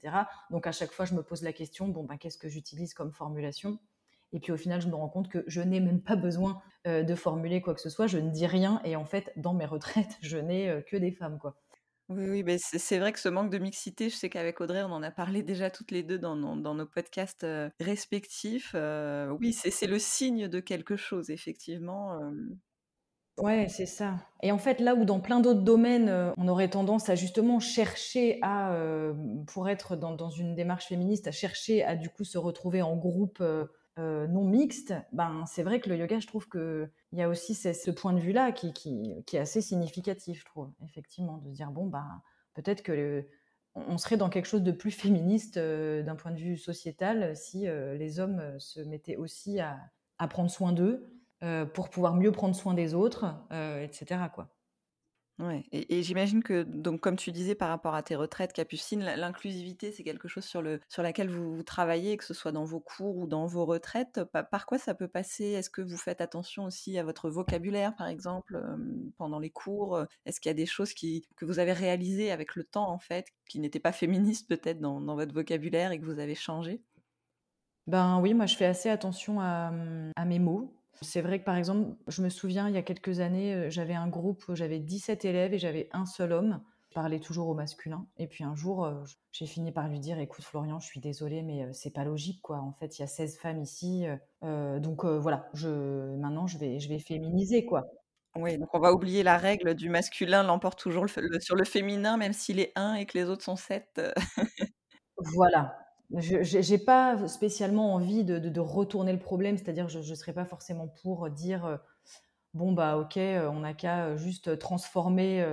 [0.50, 3.12] Donc à chaque fois, je me pose la question, bon, ben, qu'est-ce que j'utilise comme
[3.12, 3.80] formulation?
[4.32, 7.04] Et puis au final, je me rends compte que je n'ai même pas besoin euh,
[7.04, 9.66] de formuler quoi que ce soit, je ne dis rien, et en fait, dans mes
[9.66, 11.56] retraites, je n'ai que des femmes, quoi.
[12.10, 14.92] Oui, oui, mais c'est vrai que ce manque de mixité, je sais qu'avec Audrey, on
[14.92, 17.46] en a parlé déjà toutes les deux dans, nos podcasts
[17.80, 18.76] respectifs.
[19.40, 22.20] oui, c'est le signe de quelque chose, effectivement.
[23.40, 24.18] Ouais, c'est ça.
[24.42, 27.60] Et en fait, là où dans plein d'autres domaines, euh, on aurait tendance à justement
[27.60, 29.14] chercher à, euh,
[29.48, 33.42] pour être dans, une démarche féministe, à chercher à du coup se retrouver en groupe
[33.42, 37.54] euh, non mixte, ben, c'est vrai que le yoga, je trouve qu'il y a aussi
[37.56, 41.88] ce, point de vue-là qui, est assez significatif, je trouve, effectivement, de se dire, bon,
[41.88, 42.22] ben,
[42.54, 43.26] peut-être que
[43.76, 48.20] on serait dans quelque chose de plus féministe d'un point de vue sociétal si les
[48.20, 51.19] hommes se mettaient aussi à prendre soin d'eux
[51.74, 54.22] pour pouvoir mieux prendre soin des autres, etc.
[54.34, 54.50] Quoi.
[55.40, 59.94] Ouais, et, j'imagine que, donc, comme tu disais par rapport à tes retraites, Capucine, l'inclusivité,
[59.94, 63.16] c'est quelque chose sur, le, sur laquelle vous, travaillez, que ce soit dans vos cours
[63.16, 64.22] ou dans vos retraites.
[64.26, 65.46] Par, quoi ça peut passer?
[65.46, 68.62] Est-ce que vous faites attention aussi à votre vocabulaire, par exemple,
[69.18, 70.06] pendant les cours?
[70.26, 73.00] Est-ce qu'il y a des choses qui, que vous avez réalisées avec le temps, en
[73.00, 76.82] fait, qui n'étaient pas féministes peut-être dans, dans, votre vocabulaire et que vous avez changé
[77.88, 79.72] Ben oui, moi je fais assez attention à,
[80.18, 80.79] à mes mots.
[81.02, 83.94] C'est vrai que par exemple, je me souviens, il y a quelques années, euh, j'avais
[83.94, 86.62] un groupe où j'avais 17 élèves et j'avais un seul homme.
[86.90, 88.08] Je parlais toujours au masculin.
[88.18, 88.96] Et puis un jour, euh,
[89.32, 92.42] j'ai fini par lui dire Écoute, Florian, je suis désolée, mais euh, c'est pas logique,
[92.42, 92.58] quoi.
[92.58, 94.06] En fait, il y a 16 femmes ici.
[94.42, 97.86] donc voilà, je, maintenant, je vais, je vais féminiser, quoi.
[98.36, 102.34] Oui, donc on va oublier la règle du masculin l'emporte toujours sur le féminin, même
[102.34, 104.02] s'il est un et que les autres sont sept.
[105.18, 105.76] voilà,
[106.18, 110.88] je n'ai pas spécialement envie de, retourner le problème, c'est-à-dire je ne serais pas forcément
[110.88, 111.78] pour dire euh,
[112.54, 115.46] bon bah ok, euh, on n'a qu'à euh, juste transformer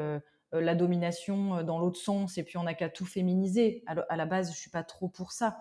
[0.52, 3.84] la domination dans l'autre sens et puis on n'a qu'à tout féminiser.
[3.86, 5.58] À, la base, je suis pas trop pour ça,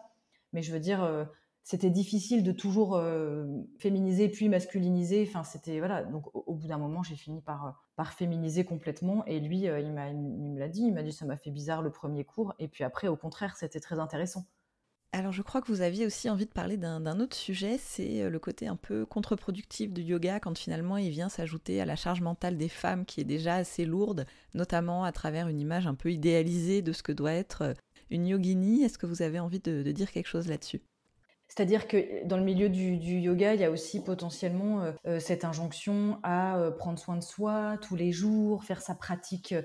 [0.53, 1.27] mais je veux dire
[1.63, 3.01] c'était difficile de toujours
[3.79, 5.25] féminiser puis masculiniser.
[5.27, 9.41] Enfin c'était voilà donc au, bout d'un moment j'ai fini par par féminiser complètement et
[9.41, 12.23] lui il il me l'a dit, il m'a dit ça m'a fait bizarre le premier
[12.23, 14.45] cours et puis après au contraire c'était très intéressant.
[15.15, 18.29] Alors je crois que vous aviez aussi envie de parler d'un autre sujet, c'est euh,
[18.29, 22.19] le côté un peu contre-productif du yoga quand finalement il vient s'ajouter à la charge
[22.19, 26.11] mentale des femmes qui est déjà assez lourde, notamment à travers une image un peu
[26.11, 27.73] idéalisée de ce que doit être euh,
[28.09, 28.83] une yogini.
[28.83, 30.81] Est-ce que vous avez envie de, dire quelque chose là-dessus?
[31.47, 36.19] C'est-à-dire que dans le milieu du, yoga, il y a aussi potentiellement euh, cette injonction
[36.23, 39.61] à prendre soin de soi tous les jours, faire sa pratique euh,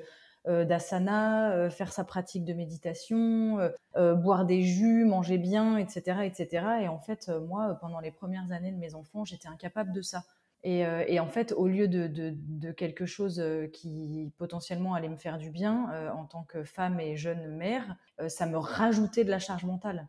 [0.47, 3.59] d'asana, euh, faire sa pratique de méditation,
[3.97, 6.67] euh, boire des jus, manger bien, etc., etc.
[6.83, 10.25] Et en fait, moi, pendant les premières années de mes enfants, j'étais incapable de ça.
[10.63, 16.11] Et, en fait, au lieu de, quelque chose qui potentiellement allait me faire du bien
[16.15, 17.97] en tant que femme et jeune mère,
[18.29, 20.07] ça me rajoutait de la charge mentale.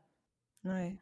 [0.65, 0.97] Ouais.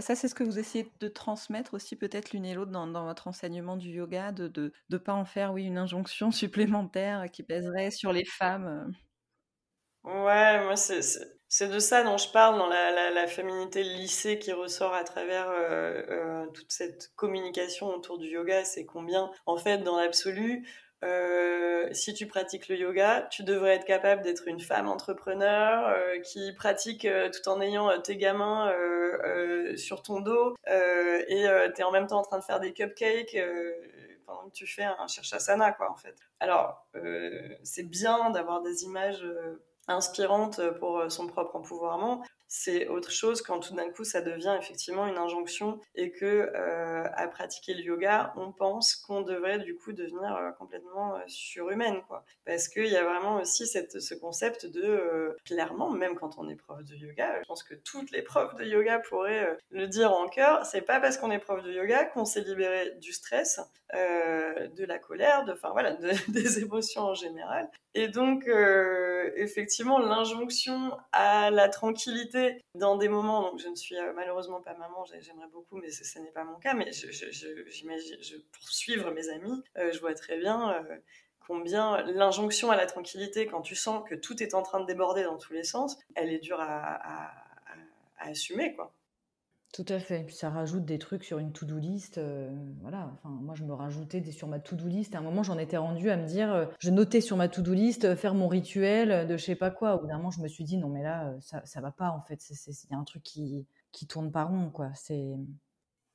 [0.00, 3.28] Ça, c'est ce que vous essayez de transmettre aussi peut-être l'une et l'autre dans, votre
[3.28, 8.12] enseignement du yoga, de ne pas en faire oui, une injonction supplémentaire qui pèserait sur
[8.12, 8.92] les femmes.
[10.04, 14.94] Ouais, moi c'est de ça dont je parle dans la, la, féminité lycée qui ressort
[14.94, 18.64] à travers euh, euh, toute cette communication autour du yoga.
[18.64, 20.66] C'est combien, en fait, dans l'absolu,
[21.02, 26.20] euh, si tu pratiques le yoga, tu devrais être capable d'être une femme entrepreneur euh,
[26.20, 28.72] qui pratique euh, tout en ayant tes gamins
[29.76, 33.36] sur ton dos et tu es en même temps en train de faire des cupcakes
[34.26, 36.14] pendant que tu fais un cherchasana quoi en fait.
[36.40, 36.86] Alors
[37.62, 39.24] c'est bien d'avoir des images
[39.88, 42.22] inspirantes pour son propre empouvoirment,
[42.54, 47.04] c'est autre chose quand tout d'un coup ça devient effectivement une injonction et que euh,
[47.14, 52.02] à pratiquer le yoga, on pense qu'on devrait du coup devenir euh, complètement euh, surhumaine
[52.06, 52.26] quoi.
[52.44, 56.56] Parce qu'il y a vraiment aussi cette, ce concept de clairement même quand on est
[56.56, 60.28] prof de yoga, je pense que toutes les profs de yoga pourraient le dire en
[60.28, 63.60] cœur, c'est pas parce qu'on est prof de yoga qu'on s'est libéré du stress,
[63.92, 65.96] de la colère, de enfin voilà,
[66.28, 67.70] des émotions en général.
[67.94, 68.48] Et donc
[69.36, 74.74] effectivement l'injonction à la tranquillité dans des moments, donc je ne suis euh, malheureusement pas
[74.74, 77.86] maman, j'aimerais beaucoup, mais ce, n'est pas mon cas, mais je, je,
[79.10, 80.96] mes amis, euh, je vois très bien euh,
[81.46, 85.24] combien l'injonction à la tranquillité, quand tu sens que tout est en train de déborder
[85.24, 87.30] dans tous les sens, elle est dure à,
[88.18, 88.92] à assumer, quoi.
[89.72, 90.30] Tout à fait.
[90.30, 92.18] Ça rajoute des trucs sur une to-do list.
[92.18, 92.50] Euh,
[92.82, 93.10] voilà.
[93.14, 95.14] Enfin, moi, je me rajoutais des sur ma to-do list.
[95.14, 97.72] À un moment, j'en étais rendue à me dire, euh, je notais sur ma to-do
[97.72, 99.96] list euh, faire mon rituel de je sais pas quoi.
[99.96, 102.10] Au bout d'un moment, je me suis dit, non, mais là, ça, ça va pas,
[102.10, 102.38] en fait.
[102.50, 104.90] Il y a un truc qui, qui tourne pas rond, quoi.
[104.94, 105.36] C'est.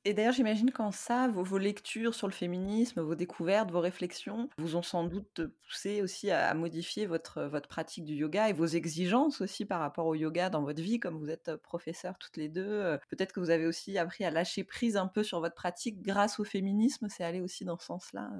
[0.08, 4.74] Et d'ailleurs, j'imagine qu'en ça, vos, lectures sur le féminisme, vos découvertes, vos réflexions vous
[4.74, 9.42] ont sans doute poussé aussi à, modifier votre, votre pratique du yoga et vos exigences
[9.42, 12.96] aussi par rapport au yoga dans votre vie, comme vous êtes professeurs toutes les deux.
[13.10, 16.40] Peut-être que vous avez aussi appris à lâcher prise un peu sur votre pratique grâce
[16.40, 18.30] au féminisme, c'est aller aussi dans ce sens-là.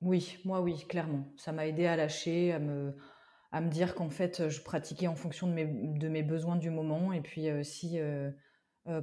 [0.00, 1.26] Oui, moi oui, clairement.
[1.38, 6.08] Ça m'a aidé à lâcher, à me, dire qu'en fait, je pratiquais en fonction de
[6.08, 7.12] mes, besoins du moment.
[7.12, 7.98] Et puis, si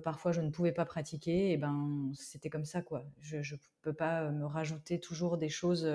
[0.04, 3.06] parfois je ne pouvais pas pratiquer, et ben c'était comme ça quoi.
[3.20, 5.90] Je ne peux pas me rajouter toujours des choses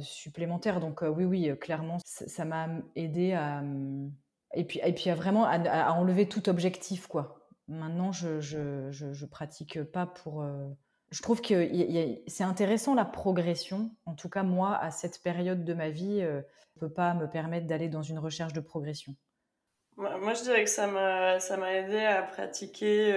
[0.00, 0.80] supplémentaires.
[0.80, 4.12] Donc oui, oui, clairement, ça m'a aidé à mmh,
[4.54, 7.38] et puis et puis vraiment à, enlever tout objectif quoi.
[7.68, 10.44] Maintenant, je, je, je, pratique pas pour.
[11.10, 11.68] Je trouve que
[12.26, 13.90] c'est intéressant la progression.
[14.04, 17.28] En tout cas, moi, à cette période de ma vie, je ne peux pas me
[17.28, 19.14] permettre d'aller dans une recherche de progression.
[19.96, 23.14] Moi, je dirais que ça m'a, ça m'a aidé à pratiquer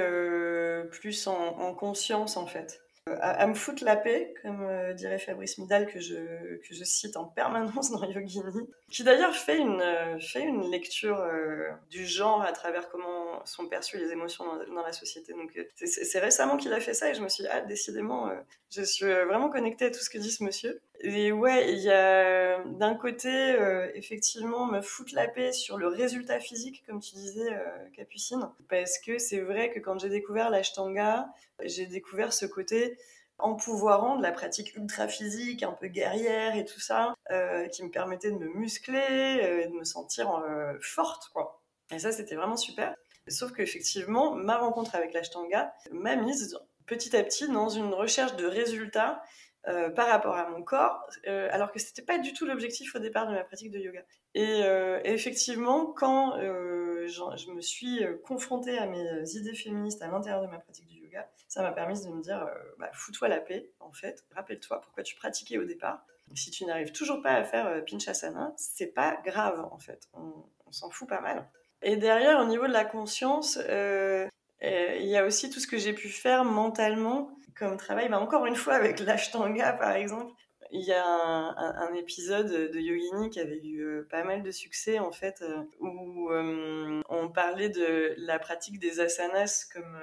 [0.92, 5.60] plus en, en, conscience, en fait à, me foutre la paix, comme euh, dirait Fabrice
[5.60, 6.16] Midal, que je,
[6.58, 11.20] que je cite en permanence dans Yogini, qui d'ailleurs fait une, euh, fait une lecture
[11.20, 15.34] euh, du genre à travers comment sont perçues les émotions dans, la société.
[15.34, 18.32] Donc c'est récemment qu'il a fait ça et je me suis dit, ah, décidément,
[18.72, 20.82] je suis vraiment connectée à tout ce que dit ce monsieur.
[21.08, 23.56] Et ouais, il y a d'un côté,
[23.94, 27.56] effectivement, me foutre la paix sur le résultat physique, comme tu disais,
[27.96, 31.28] Capucine, parce que c'est vrai que quand j'ai découvert l'ashtanga,
[31.64, 32.98] j'ai découvert ce côté
[33.38, 37.90] empouvoirant de la pratique ultra physique, un peu guerrière et tout ça, euh, qui me
[37.90, 41.62] permettait de me muscler, euh, de me sentir euh, forte, quoi.
[41.92, 42.96] Et ça, c'était vraiment super.
[43.28, 48.46] Sauf qu'effectivement, ma rencontre avec l'ashtanga m'a mise petit à petit dans une recherche de
[48.46, 49.22] résultats
[49.68, 53.00] euh, par rapport à mon corps, euh, alors que c'était pas du tout l'objectif au
[53.00, 54.02] départ de ma pratique de yoga.
[54.36, 60.48] Et, euh, effectivement, quand je, me suis confrontée à mes idées féministes à l'intérieur de
[60.48, 62.48] ma pratique du yoga, ça m'a permis de me dire
[62.78, 66.06] bah, fous-toi la paix, en fait, rappelle-toi pourquoi tu pratiquais au départ.
[66.36, 70.92] si tu n'arrives toujours pas à faire Pinchasana, c'est pas grave, en fait, on s'en
[70.92, 71.50] fout pas mal.
[71.82, 75.94] Et derrière, au niveau de la conscience, il y a aussi tout ce que j'ai
[75.94, 78.10] pu faire mentalement comme travail.
[78.10, 80.34] Bah, encore une fois, avec l'ashtanga, par exemple,
[80.72, 85.00] il y a un, épisode de Yogini qui avait eu euh, pas mal de succès,
[85.00, 90.00] en fait, euh, où euh, on parlait de la pratique des asanas comme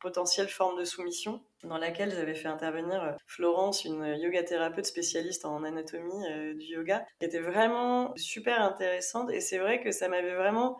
[0.00, 5.64] potentielle forme de soumission, dans laquelle j'avais fait intervenir Florence, une yoga thérapeute spécialiste en
[5.64, 9.30] anatomie du yoga, qui était vraiment super intéressante.
[9.30, 10.78] Et c'est vrai que ça m'avait vraiment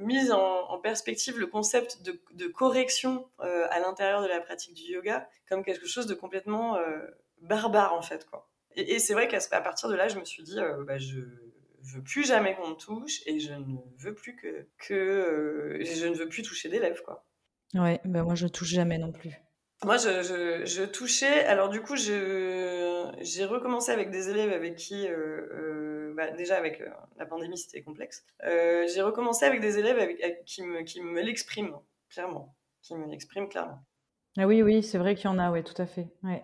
[0.00, 5.28] mise en, perspective le concept de, correction euh, à l'intérieur de la pratique du yoga
[5.48, 6.98] comme quelque chose de complètement euh,
[7.40, 8.48] barbare en fait quoi.
[8.76, 12.02] Et, c'est vrai qu'à partir de là, je me suis dit, euh, bah, je veux
[12.02, 16.28] plus jamais qu'on me touche et je ne veux plus que, que je ne veux
[16.28, 17.26] plus toucher d'élèves quoi.
[17.74, 19.32] Ouais, ben moi je touche jamais non plus.
[19.84, 21.44] Moi, je, je, touchais.
[21.44, 25.06] Alors, du coup, j'ai recommencé avec des élèves avec qui
[26.18, 28.26] bah, déjà avec euh, la pandémie, c'était complexe.
[28.42, 32.56] Euh, j'ai recommencé avec des élèves avec, qui me, qui me l'expriment, clairement.
[32.82, 33.78] Qui me l'expriment clairement.
[34.36, 36.08] Ah oui, oui, c'est vrai qu'il y en a, oui, tout à fait.
[36.24, 36.42] Ouais.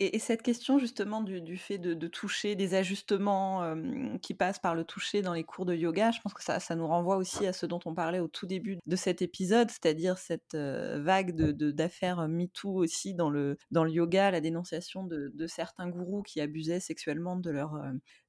[0.00, 3.76] Et, cette question justement du, fait de, toucher, des ajustements
[4.20, 6.74] qui passent par le toucher dans les cours de yoga, je pense que ça, ça,
[6.74, 10.18] nous renvoie aussi à ce dont on parlait au tout début de cet épisode, c'est-à-dire
[10.18, 15.88] cette vague d'affaires de, MeToo aussi dans le, dans le yoga, la dénonciation de, certains
[15.88, 17.80] gourous qui abusaient sexuellement de, leur,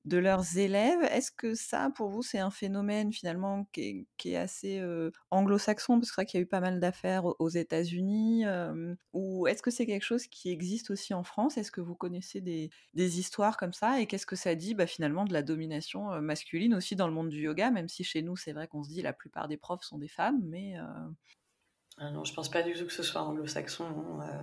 [0.05, 1.01] de leurs élèves.
[1.11, 4.81] Est-ce que ça, pour vous, c'est un phénomène finalement qui est, assez
[5.31, 8.45] anglo-saxon, parce que c'est vrai qu'il y a eu pas mal d'affaires aux États-Unis,
[9.13, 11.57] ou est-ce que c'est quelque chose qui existe aussi en France?
[11.57, 12.69] Est-ce que vous connaissez des,
[13.19, 13.99] histoires comme ça?
[14.01, 17.29] Et qu'est-ce que ça dit bah, finalement de la domination masculine aussi dans le monde
[17.29, 19.83] du yoga, même si chez nous, c'est vrai qu'on se dit la plupart des profs
[19.83, 20.75] sont des femmes, mais...
[21.97, 23.89] Ah non, je pense pas du tout que ce soit anglo-saxon.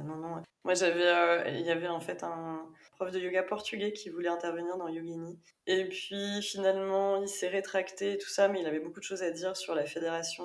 [0.04, 0.42] non, non.
[0.64, 4.76] Moi, j'avais, il y avait en fait un prof de yoga portugais qui voulait intervenir
[4.76, 5.38] dans Yogini.
[5.66, 9.30] Et puis finalement, il s'est rétracté, tout ça, mais il avait beaucoup de choses à
[9.30, 10.44] dire sur la fédération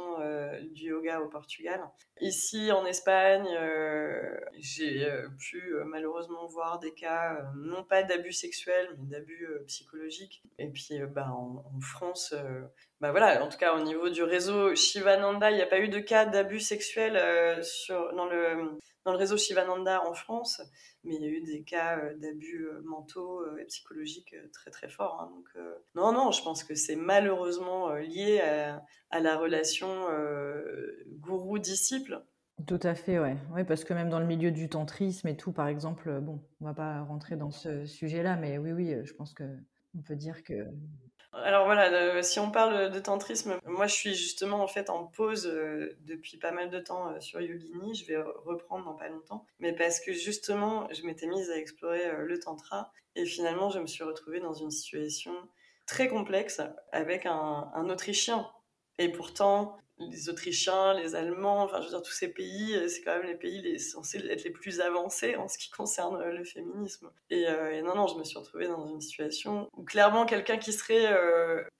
[0.71, 1.81] du yoga au Portugal.
[2.21, 3.45] Ici, en Espagne,
[4.57, 5.05] j'ai
[5.37, 10.41] pu malheureusement voir des cas, non pas d'abus sexuels, mais d'abus psychologiques.
[10.59, 12.33] Et puis, bah, en France,
[13.01, 15.89] bah voilà, en tout cas au niveau du réseau Shivananda, il n'y a pas eu
[15.89, 20.61] de cas d'abus sexuels sur, dans le dans le réseau Shivananda en France,
[21.03, 24.71] mais il y a eu des cas euh, d'abus euh, mentaux euh, et psychologiques très
[24.71, 25.21] très forts.
[25.21, 25.31] Hein.
[25.31, 30.07] donc non, non, je pense que c'est malheureusement lié à, la relation
[31.19, 32.21] gourou-disciple.
[32.67, 33.37] Tout à fait, ouais.
[33.53, 33.63] ouais.
[33.63, 36.73] Parce que même dans le milieu du tantrisme et tout, par exemple, bon, on va
[36.73, 39.43] pas rentrer dans ce sujet-là, mais oui, oui, je pense que
[39.97, 40.67] on peut dire que
[41.45, 45.45] alors voilà, si on parle de tantrisme, moi je suis justement en fait en pause
[45.45, 47.93] euh, depuis pas mal de temps euh, sur Yogini.
[47.93, 52.03] Je vais reprendre dans pas longtemps, mais parce que justement je m'étais mise à explorer
[52.07, 55.33] euh, le tantra et finalement je me suis retrouvée dans une situation
[55.85, 58.49] très complexe avec un Autrichien.
[58.97, 63.01] Et pourtant, les Autrichiens, les Allemands, enfin je veux dire tous ces pays, euh, c'est
[63.01, 66.31] quand même les pays les, censés être les plus avancés en ce qui concerne euh,
[66.31, 67.09] le féminisme.
[67.31, 70.73] Euh, et, non, non, je me suis retrouvée dans une situation où clairement quelqu'un qui
[70.73, 71.13] serait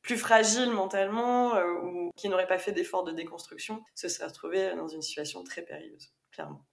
[0.02, 4.88] plus fragile mentalement ou qui n'aurait pas fait d'efforts de déconstruction se serait retrouvé dans
[4.88, 6.66] une situation très périlleuse, clairement.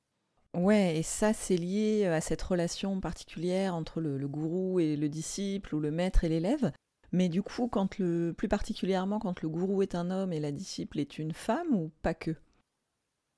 [0.55, 5.75] Ouais, et ça, c'est lié à cette relation particulière entre le, gourou et le disciple,
[5.75, 6.73] ou le maître et l'élève.
[7.13, 11.19] Mais du coup, plus particulièrement quand le gourou est un homme et la disciple est
[11.19, 12.35] une femme, ou pas que?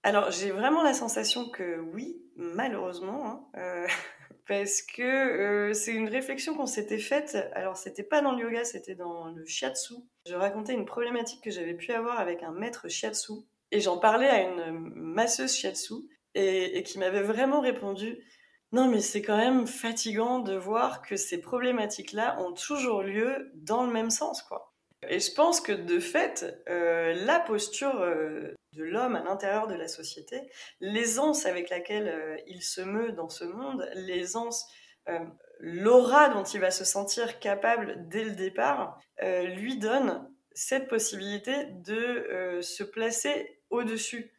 [0.04, 3.86] Alors, j'ai vraiment la sensation que oui, malheureusement, hein, euh,
[4.46, 7.36] parce que euh, c'est une réflexion qu'on s'était faite.
[7.54, 9.94] Alors, c'était pas dans le yoga, c'était dans le shiatsu.
[10.26, 13.32] Je racontais une problématique que j'avais pu avoir avec un maître shiatsu,
[13.72, 15.94] et j'en parlais à une masseuse shiatsu,
[16.36, 18.18] et qui m'avait vraiment répondu
[18.74, 23.86] non, mais c'est quand même fatigant de voir que ces problématiques-là ont toujours lieu dans
[23.86, 24.74] le même sens, quoi.
[25.08, 29.74] Et je pense que de fait, euh, la posture euh, de l'homme à l'intérieur de
[29.74, 34.66] la société, l'aisance avec laquelle euh, il se meut dans ce monde, l'aisance,
[35.60, 42.60] l'aura dont il va se sentir capable dès le départ, lui donne cette possibilité de
[42.62, 44.32] se placer au-dessus.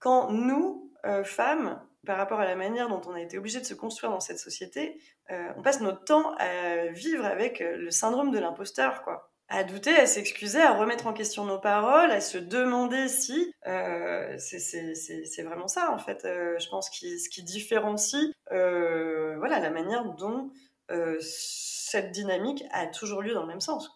[0.00, 0.92] Quand nous,
[1.22, 4.20] femmes, par rapport à la manière dont on a été obligé de se construire dans
[4.20, 9.62] cette société, on passe notre temps à vivre avec le syndrome de l'imposteur, quoi à
[9.62, 15.42] douter, à s'excuser, à remettre en question nos paroles, à se demander si euh, c'est
[15.42, 16.24] vraiment ça en fait.
[16.24, 20.50] Euh, je pense qui, ce qui différencie euh, voilà la manière dont
[20.90, 23.90] euh, cette dynamique a toujours lieu dans le même sens.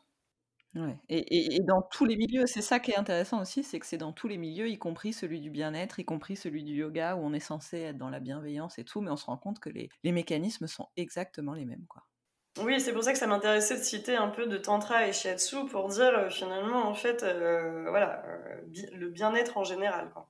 [0.75, 0.97] Ouais.
[1.09, 3.87] Et, et, et, dans tous les milieux, c'est ça qui est intéressant aussi, c'est que
[3.87, 7.17] c'est dans tous les milieux, y compris celui du bien-être, y compris celui du yoga,
[7.17, 9.59] où on est censé être dans la bienveillance et tout, mais on se rend compte
[9.59, 11.87] que les, les mécanismes sont exactement les mêmes.
[11.89, 12.05] Quoi.
[12.59, 15.67] Oui, c'est pour ça que ça m'intéressait de citer un peu de tantra et shiatsu
[15.67, 18.61] pour dire euh, finalement en fait euh, voilà euh,
[18.93, 20.11] le bien-être en général.
[20.13, 20.29] Quoi.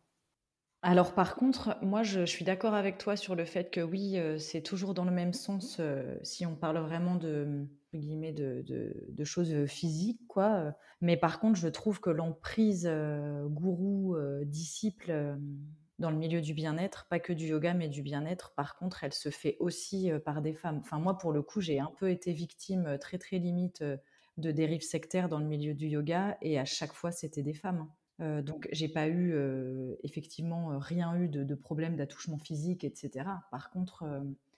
[0.82, 4.62] Alors par contre, moi je, suis d'accord avec toi sur le fait que oui, c'est
[4.62, 5.80] toujours dans le même sens
[6.22, 10.74] si on parle vraiment de, de, choses physiques, quoi.
[11.00, 12.90] Mais par contre, je trouve que l'emprise
[13.48, 15.38] gourou-disciple
[16.00, 18.52] dans le milieu du bien-être, pas que du yoga, mais du bien-être.
[18.56, 20.78] Par contre, elle se fait aussi euh, par des femmes.
[20.80, 23.98] Enfin, moi, pour le coup, j'ai un peu été victime euh, très, très limite euh,
[24.38, 27.86] de dérives sectaires dans le milieu du yoga, et à chaque fois, c'était des femmes.
[28.20, 29.34] Euh, donc, j'ai pas eu,
[30.02, 33.26] effectivement, rien eu de, de problème d'attouchement physique, etc.
[33.50, 34.04] Par contre,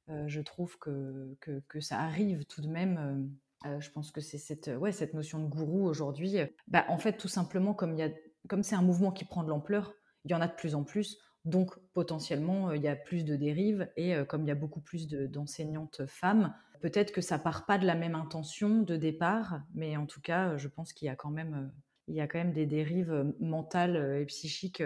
[0.09, 1.37] je trouve que,
[1.69, 3.31] que, ça arrive tout de même.
[3.65, 6.37] je pense que c'est cette, ouais, cette notion de gourou aujourd'hui.
[6.69, 10.35] Bah, en fait, tout simplement, comme c'est un mouvement qui prend de l'ampleur, il y
[10.35, 11.19] en a de plus en plus.
[11.45, 14.57] Donc potentiellement, euh, il y a plus de dérives et euh, comme il y a
[14.57, 19.63] beaucoup plus d'enseignantes femmes, peut-être que ça part pas de la même intention de départ,
[19.75, 21.73] mais en tout cas, je pense qu'il y a quand même,
[22.07, 24.83] il y a quand même des dérives mentales et psychiques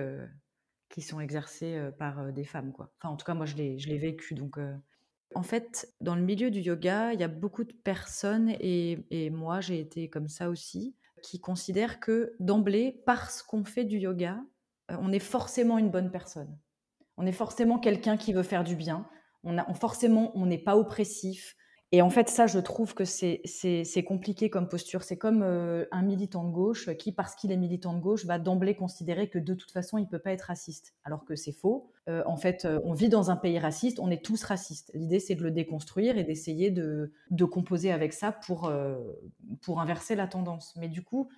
[0.88, 2.72] qui sont exercées par des femmes.
[2.72, 2.92] Quoi.
[2.98, 4.35] Enfin, en tout cas, moi, je l'ai vécu.
[4.35, 4.59] Donc,
[5.37, 9.61] en fait, dans le milieu du yoga, il y a beaucoup de personnes, et, moi,
[9.61, 14.42] j'ai été comme ça aussi, qui considèrent que d'emblée, parce qu'on fait du yoga,
[14.90, 16.59] euh, on est forcément une bonne personne.
[17.18, 19.07] On est forcément quelqu'un qui veut faire du bien.
[19.44, 21.55] On a, forcément, on n'est pas oppressif.
[21.92, 25.05] Et en fait, ça, je trouve que c'est compliqué comme posture.
[25.05, 28.38] C'est comme euh, un militant de gauche qui, parce qu'il est militant de gauche, va
[28.38, 30.94] d'emblée considérer que de toute façon, il ne peut pas être raciste.
[31.05, 31.92] Alors que c'est faux.
[32.09, 34.90] Euh, en fait, on vit dans un pays raciste, on est tous racistes.
[34.94, 37.12] L'idée, c'est de le déconstruire et d'essayer de,
[37.51, 38.72] composer avec ça pour,
[39.62, 40.75] pour inverser la tendance.
[40.77, 41.29] Mais du coup,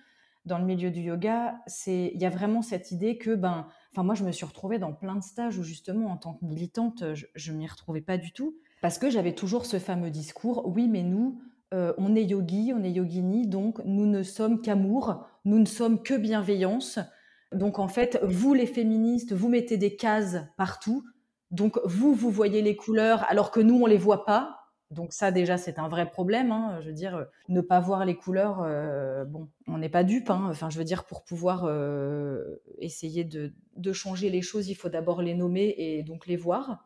[0.49, 4.03] dans le milieu du yoga, c'est il y a vraiment cette idée que ben enfin
[4.03, 7.03] moi je me suis retrouvée dans plein de stages où justement en tant que militante,
[7.13, 10.87] je, ne m'y retrouvais pas du tout parce que j'avais toujours ce fameux discours oui
[10.87, 11.39] mais nous
[11.73, 16.01] euh, on est yogi, on est yogini, donc nous ne sommes qu'amour, nous ne sommes
[16.01, 16.97] que bienveillance.
[17.51, 21.03] Donc en fait, vous les féministes, vous mettez des cases partout.
[21.51, 24.58] Donc vous, vous voyez les couleurs alors que nous, on les voit pas.
[24.91, 26.51] Donc ça déjà c'est un vrai problème.
[26.51, 26.79] Hein.
[26.81, 30.31] Je veux dire, ne pas voir les couleurs, euh, bon, on n'est pas dupe.
[30.31, 30.47] Hein.
[30.49, 33.53] Enfin, je veux dire, pour pouvoir euh, essayer de,
[33.93, 36.83] changer les choses, il faut d'abord les nommer et donc les voir.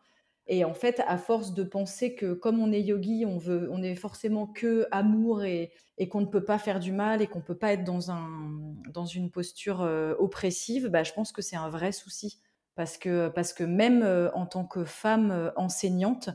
[0.47, 3.81] Et en fait, à force de penser que comme on est yogi, on veut, on
[3.81, 5.71] est forcément que amour et,
[6.09, 8.27] qu'on ne peut pas faire du mal et qu'on ne peut pas être dans un
[8.93, 12.41] dans une posture euh, oppressive, bah, je pense que c'est un vrai souci
[12.75, 16.29] parce que parce que même en tant que femme enseignante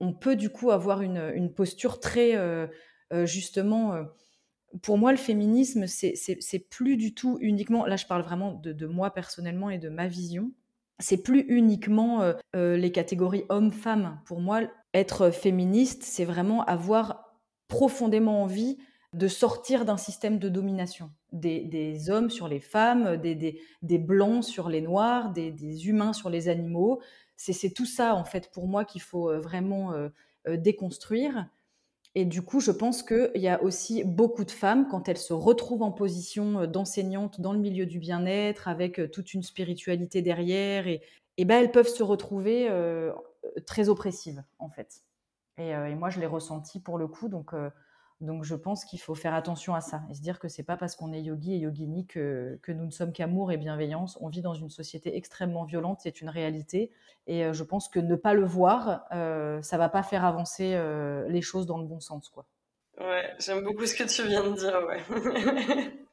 [0.00, 2.66] on peut du coup avoir une, posture très, euh,
[3.12, 4.04] euh, justement, euh,
[4.82, 9.10] pour moi, le féminisme, c'est plus du tout uniquement, là je parle vraiment de, moi
[9.10, 10.52] personnellement et de ma vision,
[10.98, 14.20] c'est plus uniquement les catégories hommes-femmes.
[14.24, 17.36] Pour moi, être féministe, c'est vraiment avoir
[17.68, 18.78] profondément envie
[19.12, 21.10] de sortir d'un système de domination.
[21.32, 27.00] Des, hommes sur les femmes, des, blancs sur les noirs, des, humains sur les animaux,
[27.36, 29.92] c'est tout ça, en fait, pour moi, qu'il faut vraiment
[30.46, 31.48] déconstruire.
[32.14, 35.34] Et du coup, je pense qu'il y a aussi beaucoup de femmes, quand elles se
[35.34, 41.02] retrouvent en position d'enseignante dans le milieu du bien-être, avec toute une spiritualité derrière, et,
[41.44, 42.70] ben, elles peuvent se retrouver
[43.66, 45.02] très oppressives, en fait.
[45.58, 47.28] Et, moi, je l'ai ressenti pour le coup.
[47.28, 47.52] Donc,
[48.20, 50.76] Donc je pense qu'il faut faire attention à ça et se dire que c'est pas
[50.78, 54.16] parce qu'on est yogi et yogini que, que nous ne sommes qu'amour et bienveillance.
[54.22, 56.92] On vit dans une société extrêmement violente, c'est une réalité.
[57.26, 60.72] Et euh, je pense que ne pas le voir, euh, ça va pas faire avancer
[60.74, 62.30] euh, les choses dans le bon sens.
[62.30, 62.46] Quoi.
[62.98, 65.92] Ouais, j'aime beaucoup ce que tu viens de dire, ouais.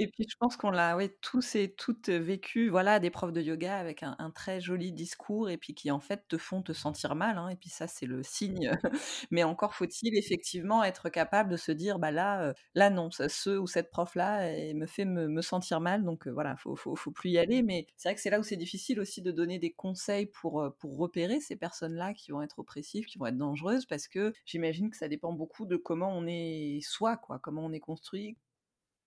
[0.00, 3.42] Et puis je pense qu'on l'a ouais, tous et toutes vécu, voilà, des profs de
[3.42, 7.14] yoga avec un, très joli discours et puis qui en fait te font te sentir
[7.14, 7.36] mal.
[7.36, 8.70] Hein, et puis ça, c'est le signe.
[9.30, 13.66] Mais encore faut-il effectivement être capable de se dire, bah là, là non, ce ou
[13.66, 16.02] cette prof-là me fait me, sentir mal.
[16.02, 17.62] Donc voilà, faut, faut, faut, plus y aller.
[17.62, 20.66] Mais c'est vrai que c'est là où c'est difficile aussi de donner des conseils pour,
[20.78, 24.88] pour repérer ces personnes-là qui vont être oppressives, qui vont être dangereuses, parce que j'imagine
[24.88, 28.38] que ça dépend beaucoup de comment on est soi, quoi, comment on est construit.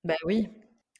[0.03, 0.49] Ben oui,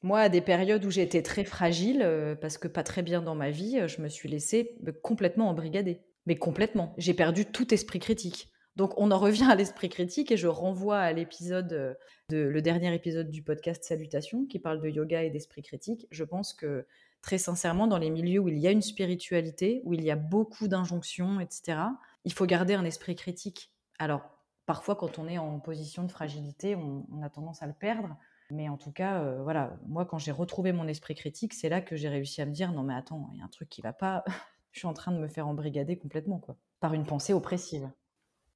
[0.04, 3.36] moi, à des périodes où j'étais très fragile, euh, parce que pas très bien dans
[3.36, 6.02] ma vie, euh, je me suis laissée euh, complètement embrigader.
[6.26, 6.94] Mais complètement.
[6.98, 8.50] J'ai perdu tout esprit critique.
[8.76, 11.98] Donc, on en revient à l'esprit critique et je renvoie à l'épisode,
[12.30, 16.08] de, le dernier épisode du podcast Salutations qui parle de yoga et d'esprit critique.
[16.12, 16.86] Je pense que
[17.22, 20.18] très sincèrement, dans les milieux où il y a une spiritualité, où il y a
[20.18, 21.78] beaucoup d'injonctions, etc.,
[22.26, 23.72] il faut garder un esprit critique.
[24.00, 24.24] Alors,
[24.66, 28.18] parfois, quand on est en position de fragilité, on a tendance à le perdre.
[28.54, 31.82] Mais en tout cas, euh, voilà, moi, quand j'ai retrouvé mon esprit critique, c'est là
[31.82, 33.82] que j'ai réussi à me dire non, mais attends, il y a un truc qui
[33.82, 34.24] va pas.
[34.72, 37.90] je suis en train de me faire embrigader complètement, quoi, par une pensée oppressive.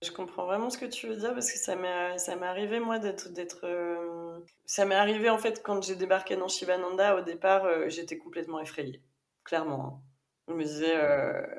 [0.04, 2.80] Je comprends vraiment ce que tu veux dire parce que ça m'est ça m'est arrivé
[2.80, 7.22] moi d'être d'être euh, ça m'est arrivé en fait quand j'ai débarqué dans Shivananda au
[7.22, 9.02] départ euh, j'étais complètement effrayée
[9.44, 10.02] clairement hein.
[10.50, 10.96] je me disais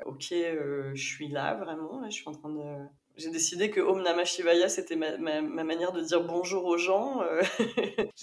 [0.05, 2.87] ok je suis là vraiment je suis en train de
[3.19, 7.21] j'ai décidé que Om Namah Shivaya, c'était ma, ma, manière de dire bonjour aux gens.
[7.21, 7.41] Euh,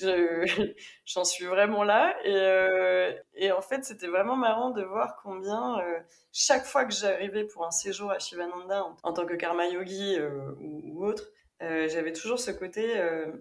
[1.05, 2.17] j'en suis vraiment là.
[2.25, 5.99] Et, euh, et en fait, c'était vraiment marrant de voir combien, euh,
[6.33, 10.17] chaque fois que j'arrivais pour un séjour à Shivananda en, tant que karma yogi
[10.61, 11.25] ou, autre,
[11.61, 12.95] j'avais toujours ce côté,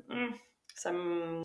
[0.10, 0.28] hmm,
[0.76, 1.43] ça me.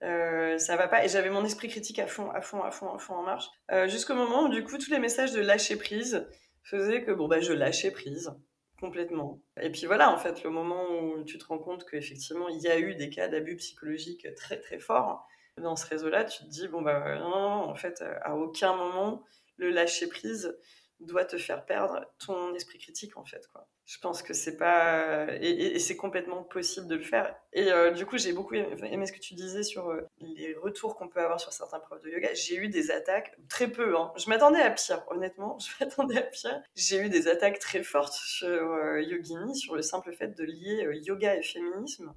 [0.00, 3.14] va pas et j'avais mon esprit critique à fond à fond à fond à fond
[3.14, 3.48] en marche
[3.88, 6.26] jusqu'au moment où du coup tous les messages de lâcher prise
[6.62, 8.32] faisaient que bon bah je lâchais prise
[8.80, 9.42] Complètement.
[9.60, 12.68] Et puis voilà, en fait, le moment où tu te rends compte qu'effectivement, il y
[12.68, 15.26] a eu des cas d'abus psychologiques très très forts
[15.58, 19.22] dans ce réseau-là, tu te dis, bon, bah non, en fait, à aucun moment,
[19.58, 20.56] le lâcher prise
[21.00, 25.26] doit te faire perdre ton esprit critique, en fait, quoi je pense que c'est pas
[25.40, 27.34] et, c'est complètement possible de le faire.
[27.52, 30.94] Et euh, du coup j'ai beaucoup aimé, ce que tu disais sur euh, les retours
[30.94, 32.32] qu'on peut avoir sur certains profs de yoga.
[32.34, 34.12] J'ai eu des attaques très peu hein.
[34.16, 35.58] je m'attendais à pire honnêtement.
[35.80, 36.62] Je m'attendais à pire.
[36.76, 40.88] J'ai eu des attaques très fortes sur euh, Yogini sur le simple fait de lier
[41.04, 42.14] yoga et féminisme.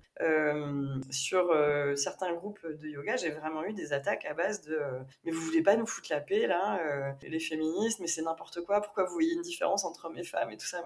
[1.10, 1.52] Sur
[1.96, 4.80] certains groupes de yoga j'ai vraiment eu des attaques à base de
[5.26, 8.80] mais vous voulez pas nous foutre la paix là les féministes mais c'est n'importe quoi.
[8.82, 10.84] Pourquoi vous voyez une différence entre hommes et femmes et tout ça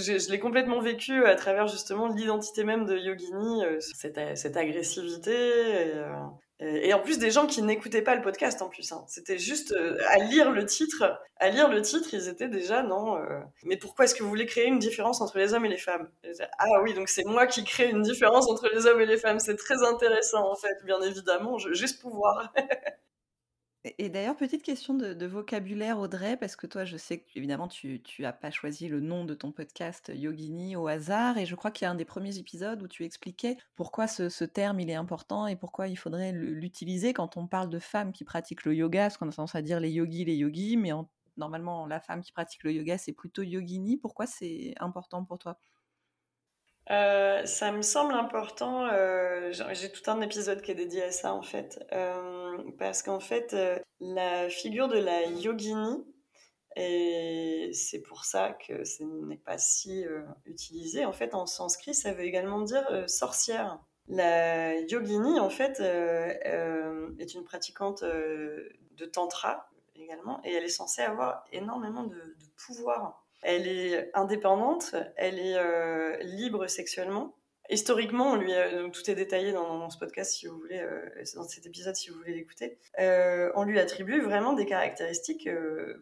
[0.00, 5.32] je, l'ai complètement vécu à travers justement l'identité même de Yogini, euh, cette, cette, agressivité.
[5.34, 6.14] Euh,
[6.60, 8.92] et, en plus des gens qui n'écoutaient pas le podcast en plus.
[8.92, 9.04] Hein.
[9.08, 11.20] C'était juste euh, à lire le titre.
[11.36, 13.18] À lire le titre, ils étaient déjà non.
[13.64, 16.08] mais pourquoi est-ce que vous voulez créer une différence entre les hommes et les femmes?
[16.58, 19.40] Ah oui, donc c'est moi qui crée une différence entre les hommes et les femmes.
[19.40, 21.58] C'est très intéressant en fait, bien évidemment.
[21.58, 22.52] J'ai ce pouvoir.
[23.84, 28.00] Et d'ailleurs, petite question de, vocabulaire, Audrey, parce que toi, je sais que évidemment, tu
[28.20, 31.86] n'as pas choisi le nom de ton podcast Yogini au hasard, et je crois qu'il
[31.86, 35.48] y a un des premiers épisodes où tu expliquais pourquoi ce, terme il est important
[35.48, 39.16] et pourquoi il faudrait l'utiliser quand on parle de femmes qui pratiquent le yoga, parce
[39.16, 40.90] qu'on a tendance à dire les yogis, les yogis, mais
[41.36, 43.96] normalement, la femme qui pratique le yoga, c'est plutôt yogini.
[43.96, 45.58] Pourquoi c'est important pour toi?
[46.90, 48.86] Euh, ça me semble important.
[48.86, 53.20] Euh, j'ai tout un épisode qui est dédié à ça en fait, euh, parce qu'en
[53.20, 53.56] fait,
[54.00, 56.04] la figure de la yogini,
[56.74, 60.04] et c'est pour ça que ce n'est pas si
[60.46, 61.04] utilisé.
[61.04, 63.78] En fait, en sanskrit, ça veut également dire sorcière.
[64.08, 71.44] La yogini, en fait, est une pratiquante de tantra également, et elle est censée avoir
[71.52, 77.36] énormément de, de pouvoir elle est indépendante, elle est euh, libre sexuellement.
[77.70, 78.52] Historiquement, on lui
[78.92, 82.16] tout est détaillé dans, ce podcast si vous voulez, euh, dans cet épisode si vous
[82.18, 82.78] voulez l'écouter.
[82.98, 85.48] Euh, on lui attribue vraiment des caractéristiques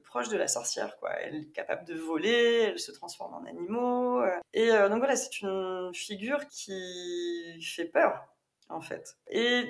[0.05, 0.99] proches de la sorcière.
[0.99, 1.11] Quoi.
[1.21, 4.23] Elle est capable de voler, elle se transforme en animaux.
[4.53, 8.25] et donc voilà, c'est une figure qui fait peur
[8.69, 9.17] en fait.
[9.29, 9.65] Et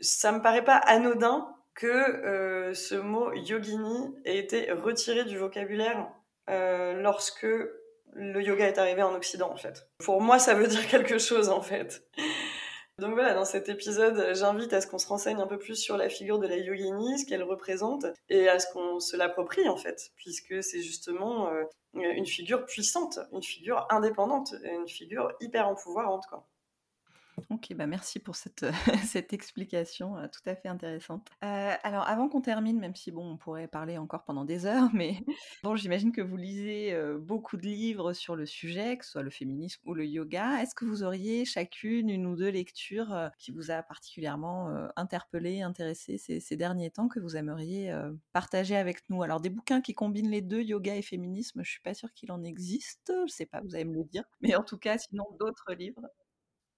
[0.00, 6.10] ça me paraît pas anodin que ce mot yogini ait été retiré du vocabulaire
[6.50, 7.46] euh, lorsque
[8.12, 9.88] le yoga est arrivé en Occident, en fait.
[9.98, 12.06] Pour moi, ça veut dire quelque chose, en fait.
[12.98, 15.96] Donc voilà, dans cet épisode, j'invite à ce qu'on se renseigne un peu plus sur
[15.96, 19.76] la figure de la yogini, ce qu'elle représente, et à ce qu'on se l'approprie, en
[19.76, 21.64] fait, puisque c'est justement euh,
[21.94, 26.46] une figure puissante, une figure indépendante, une figure hyper empouvoirante, quoi.
[27.50, 28.66] Ok, bah merci pour cette,
[29.04, 31.28] cette explication tout à fait intéressante.
[31.40, 35.18] alors, avant qu'on termine, même si bon, on pourrait parler encore pendant des heures, mais
[35.62, 39.30] bon, j'imagine que vous lisez beaucoup de livres sur le sujet, que ce soit le
[39.30, 40.62] féminisme ou le yoga.
[40.62, 46.18] Est-ce que vous auriez chacune une ou deux lectures qui vous a particulièrement interpellé, intéressé
[46.18, 47.92] ces, derniers temps que vous aimeriez
[48.32, 49.22] partager avec nous?
[49.22, 52.32] Alors, des bouquins qui combinent les deux, yoga et féminisme, je suis pas sûre qu'il
[52.32, 53.12] en existe.
[53.26, 54.24] Je sais pas, vous allez me le dire.
[54.40, 56.08] Mais en tout cas, sinon, d'autres livres.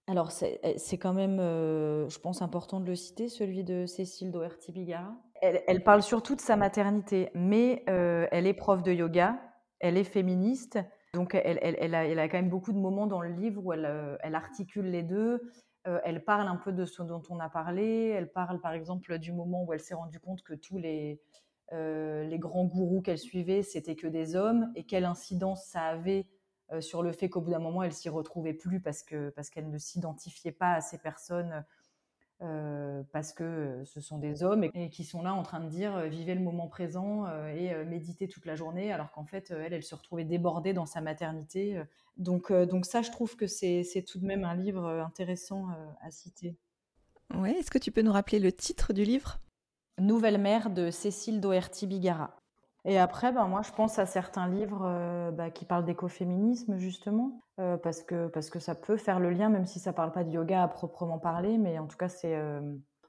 [0.09, 4.31] Alors eh, c'est quand même, euh, je pense, important de le citer, celui de Cécile
[4.31, 5.15] Doherty-Bigara.
[5.43, 9.39] Elle, parle surtout de sa maternité, mais euh, elle est prof de yoga,
[9.81, 10.79] elle est féministe,
[11.13, 13.73] donc elle, elle, a, elle, a, quand même beaucoup de moments dans le livre où
[13.73, 15.43] elle, euh, articule les deux.
[15.85, 18.09] elle parle un peu de ce dont on a parlé.
[18.09, 21.21] Elle parle par exemple du moment où elle s'est rendue compte que tous les,
[21.73, 26.27] les grands gourous qu'elle suivait, c'était que des hommes, et quelle incidence ça avait
[26.73, 29.51] euh, sur le fait qu'au bout d'un moment, elle s'y retrouvait plus parce que parce
[29.51, 31.65] qu'elle ne s'identifiait pas à ces personnes
[32.43, 35.97] euh, parce que ce sont des hommes et, qui sont là en train de dire
[35.97, 39.85] euh, vivez le moment présent et méditez toute la journée, alors qu'en fait, elle, elle
[39.85, 41.81] se retrouvait débordée dans sa maternité.
[42.17, 45.69] Donc, donc ça, je trouve que c'est tout de même un livre intéressant
[46.01, 46.57] à citer.
[47.35, 49.39] Ouais, est-ce que tu peux nous rappeler le titre du livre?
[49.99, 52.37] Nouvelle mère de Cécile Doherty-Bigara.
[52.89, 57.43] Et après, ben, moi, je pense à certains livres euh, bah, qui parlent d'écoféminisme, justement,
[57.59, 60.13] euh, parce, que, parce que ça peut faire le lien, même si ça ne parle
[60.13, 62.61] pas de yoga à proprement parler, mais en tout cas, c'est euh,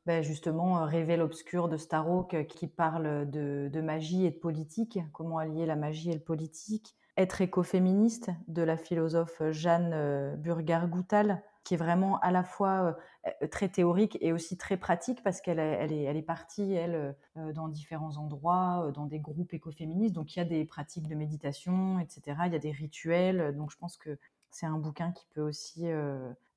[0.08, 5.38] bah, justement Rêver l'obscur de Starhawk qui parle de, de, magie et de politique, comment
[5.38, 6.96] allier la magie et le politique.
[7.16, 12.96] Être écoféministe de la philosophe Jeanne Burgar-Goutal, qui est vraiment à la fois
[13.26, 17.68] euh, très théorique et aussi très pratique parce qu'elle elle est, partie, elle, euh, dans
[17.68, 20.16] différents endroits, euh, dans des groupes écoféministes.
[20.16, 22.38] Donc il y a des pratiques de méditation, etc.
[22.46, 23.54] Il y a des rituels.
[23.58, 24.18] Donc je pense que
[24.50, 25.88] c'est un bouquin qui peut aussi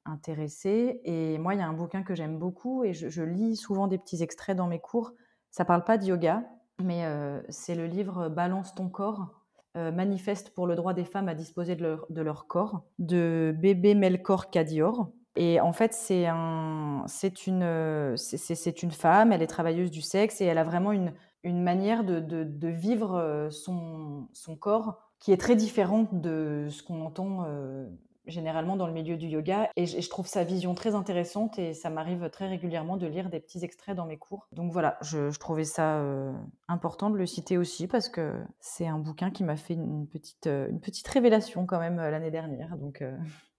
[0.05, 1.01] intéresser.
[1.03, 3.99] Et moi, il y a un bouquin que j'aime beaucoup et je, lis souvent des
[3.99, 5.13] petits extraits dans mes cours.
[5.51, 6.45] Ça parle pas de yoga,
[6.81, 7.05] mais
[7.49, 9.40] c'est le livre Balance ton corps.
[9.75, 13.95] Manifeste pour le droit des femmes à disposer de leur, de leur corps de bébé
[13.95, 15.11] Melkor Kadior.
[15.37, 17.07] Et en fait, c'est un,
[17.47, 21.13] une, c'est, une femme, elle est travailleuse du sexe et elle a vraiment une,
[21.45, 26.83] une manière de, de, vivre euh, son, son, corps qui est très différente de ce
[26.83, 27.87] qu'on entend euh,
[28.27, 29.71] généralement dans le milieu du yoga.
[29.77, 33.41] Et je, trouve sa vision très intéressante et ça m'arrive très régulièrement de lire des
[33.41, 34.49] petits extraits dans mes cours.
[34.53, 36.33] Donc voilà, je, trouvais ça euh,
[36.69, 40.47] important de le citer aussi parce que c'est un bouquin qui m'a fait une petite,
[40.47, 42.77] une petite révélation quand même l'année dernière.
[42.77, 43.03] Donc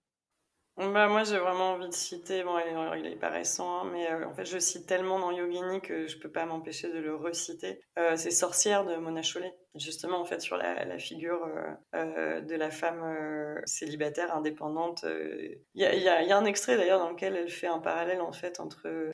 [0.90, 2.58] bah, moi, j'ai vraiment envie de citer, bon,
[2.96, 6.08] il est pas récent, hein, mais euh, en fait, je cite tellement dans Yogini que
[6.08, 7.82] je peux pas m'empêcher de le reciter.
[8.00, 12.56] Euh, c'est Sorcière de Mona Chollet, justement, en fait, sur la, figure euh, euh de
[12.56, 15.06] la femme célibataire, indépendante.
[15.06, 18.22] Il y a, y, y, a, un extrait d'ailleurs dans lequel elle fait un parallèle,
[18.22, 19.12] en fait, entre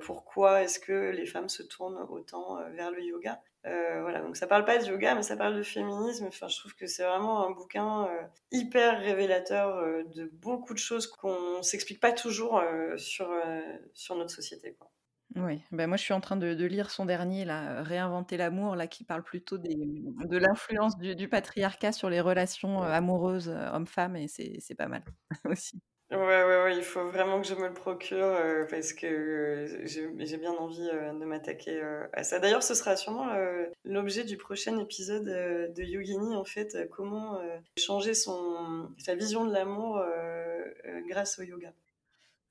[0.00, 3.40] pourquoi est-ce que les femmes se tournent autant vers le yoga?
[3.64, 6.26] Voilà, donc ça parle pas de yoga, mais ça parle de féminisme.
[6.26, 10.78] Enfin, je trouve que c'est vraiment un bouquin euh, hyper révélateur euh, de beaucoup de
[10.78, 12.62] choses qu'on s'explique pas toujours
[12.96, 13.30] sur,
[13.94, 14.74] sur notre société.
[14.78, 14.90] Quoi.
[15.36, 18.86] Oui, ben moi je suis en train de, lire son dernier, là, Réinventer l'amour, là,
[18.86, 24.28] qui parle plutôt des, de l'influence du, du, patriarcat sur les relations amoureuses hommes-femmes, et
[24.28, 25.04] c'est pas mal
[25.46, 25.80] aussi.
[26.12, 29.86] Ouais, ouais, ouais, il faut vraiment que je me le procure euh, parce que euh,
[29.86, 31.80] j'ai bien envie euh, de m'attaquer
[32.12, 32.38] à ça.
[32.38, 33.28] D'ailleurs, ce sera sûrement
[33.84, 37.40] l'objet du prochain épisode de Yogini, en fait, comment
[37.78, 40.04] changer son, sa vision de l'amour
[41.08, 41.72] grâce au yoga.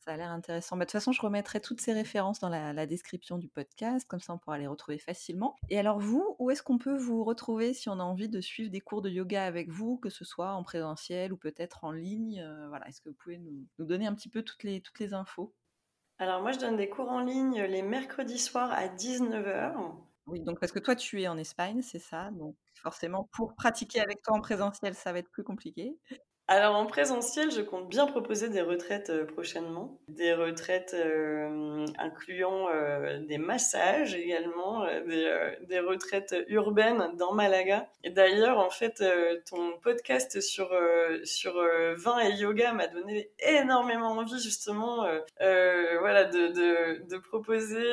[0.03, 0.77] Ça a l'air intéressant.
[0.77, 4.19] Bah, de toute façon, je remettrai toutes ces références dans la, description du podcast, comme
[4.19, 5.55] ça on pourra les retrouver facilement.
[5.69, 8.71] Et alors vous, où est-ce qu'on peut vous retrouver si on a envie de suivre
[8.71, 12.41] des cours de yoga avec vous, que ce soit en présentiel ou peut-être en ligne
[12.41, 15.13] euh, Voilà, est-ce que vous pouvez nous, donner un petit peu toutes les, toutes les
[15.13, 15.53] infos?
[16.17, 19.93] Alors moi, je donne des cours en ligne les mercredis soirs à 19h.
[20.25, 22.31] Oui, donc parce que toi, tu es en Espagne, c'est ça?
[22.31, 25.95] Donc forcément, pour pratiquer avec toi en présentiel, ça va être plus compliqué.
[26.53, 32.67] Alors en présentiel, je compte bien proposer des retraites euh, prochainement, des retraites euh, incluant
[32.67, 37.87] euh, des massages également, des, retraites urbaines dans Malaga.
[38.03, 39.01] Et d'ailleurs, en fait,
[39.49, 40.69] ton podcast sur
[41.23, 41.53] sur
[41.95, 45.07] vin et yoga m'a donné énormément envie justement,
[45.39, 47.85] voilà, de, proposer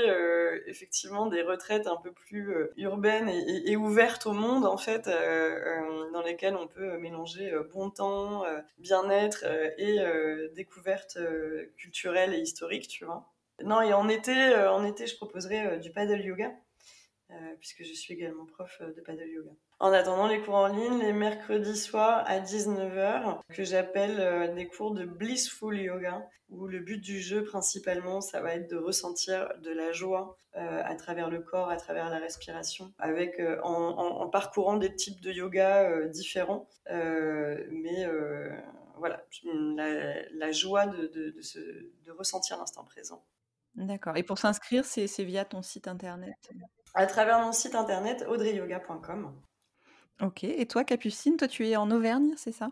[0.66, 5.08] effectivement des retraites un peu plus urbaines et, et, ouvertes au monde en fait,
[6.12, 8.44] dans lesquelles on peut mélanger bon temps
[8.78, 11.18] bien-être euh, et euh, découverte
[11.76, 13.32] culturelle et historique, tu vois.
[13.64, 16.52] Non, et en été, en été je proposerai du paddle yoga.
[17.58, 19.50] puisque je suis également prof de paddle yoga.
[19.80, 24.92] En attendant les cours en ligne, les mercredis soirs à 19h, que j'appelle des cours
[24.92, 29.70] de blissful yoga, où le but du jeu principalement, ça va être de ressentir de
[29.70, 35.20] la joie à travers le corps, à travers la respiration, avec en, parcourant des types
[35.20, 38.08] de yoga différents, mais
[38.96, 43.22] voilà, la, joie de, de ressentir l'instant présent.
[43.78, 44.16] D'accord.
[44.16, 46.36] Et pour s'inscrire, c'est via ton site internet?
[46.94, 49.32] À travers mon site internet audreyyoga.com.
[50.20, 50.44] Ok.
[50.44, 52.70] Et toi, Capucine, toi, tu es en Auvergne, c'est ça?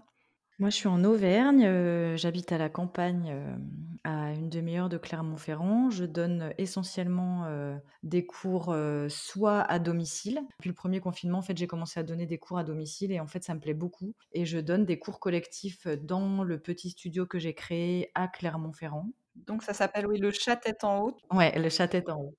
[0.59, 1.67] Moi, je suis en Auvergne.
[1.67, 3.57] Euh, j'habite à la campagne, euh,
[4.05, 5.91] à une demi-heure de Clermont-Ferrand.
[5.91, 8.75] Je donne essentiellement euh, des cours
[9.09, 10.41] soit à domicile.
[10.59, 13.21] Depuis le premier confinement, en fait, j'ai commencé à donner des cours à domicile et
[13.21, 14.15] en fait, ça me plaît beaucoup.
[14.33, 19.11] Et je donne des cours collectifs dans le petit studio que j'ai créé à Clermont-Ferrand.
[19.35, 21.17] Donc ça s'appelle, oui, le chat tête en haut.
[21.31, 22.35] Ouais, le chat tête en haut.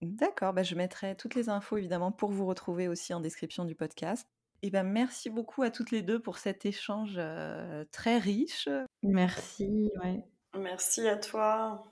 [0.00, 3.74] D'accord, bah, je mettrai toutes les infos évidemment pour vous retrouver aussi en description du
[3.74, 4.26] podcast.
[4.62, 7.20] Et ben merci beaucoup à toutes les deux pour cet échange
[7.92, 8.68] très riche.
[9.02, 10.24] Merci, ouais.
[10.56, 11.84] Merci à toi.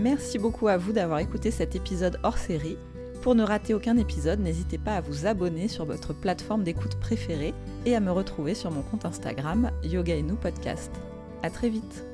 [0.00, 2.76] Merci beaucoup à vous d'avoir écouté cet épisode hors série.
[3.22, 7.52] Pour ne rater aucun épisode, n'hésitez pas à vous abonner sur votre plateforme d'écoute préférée
[7.84, 10.92] et à me retrouver sur mon compte Instagram Yoga et nous podcast.
[11.42, 12.07] À très vite.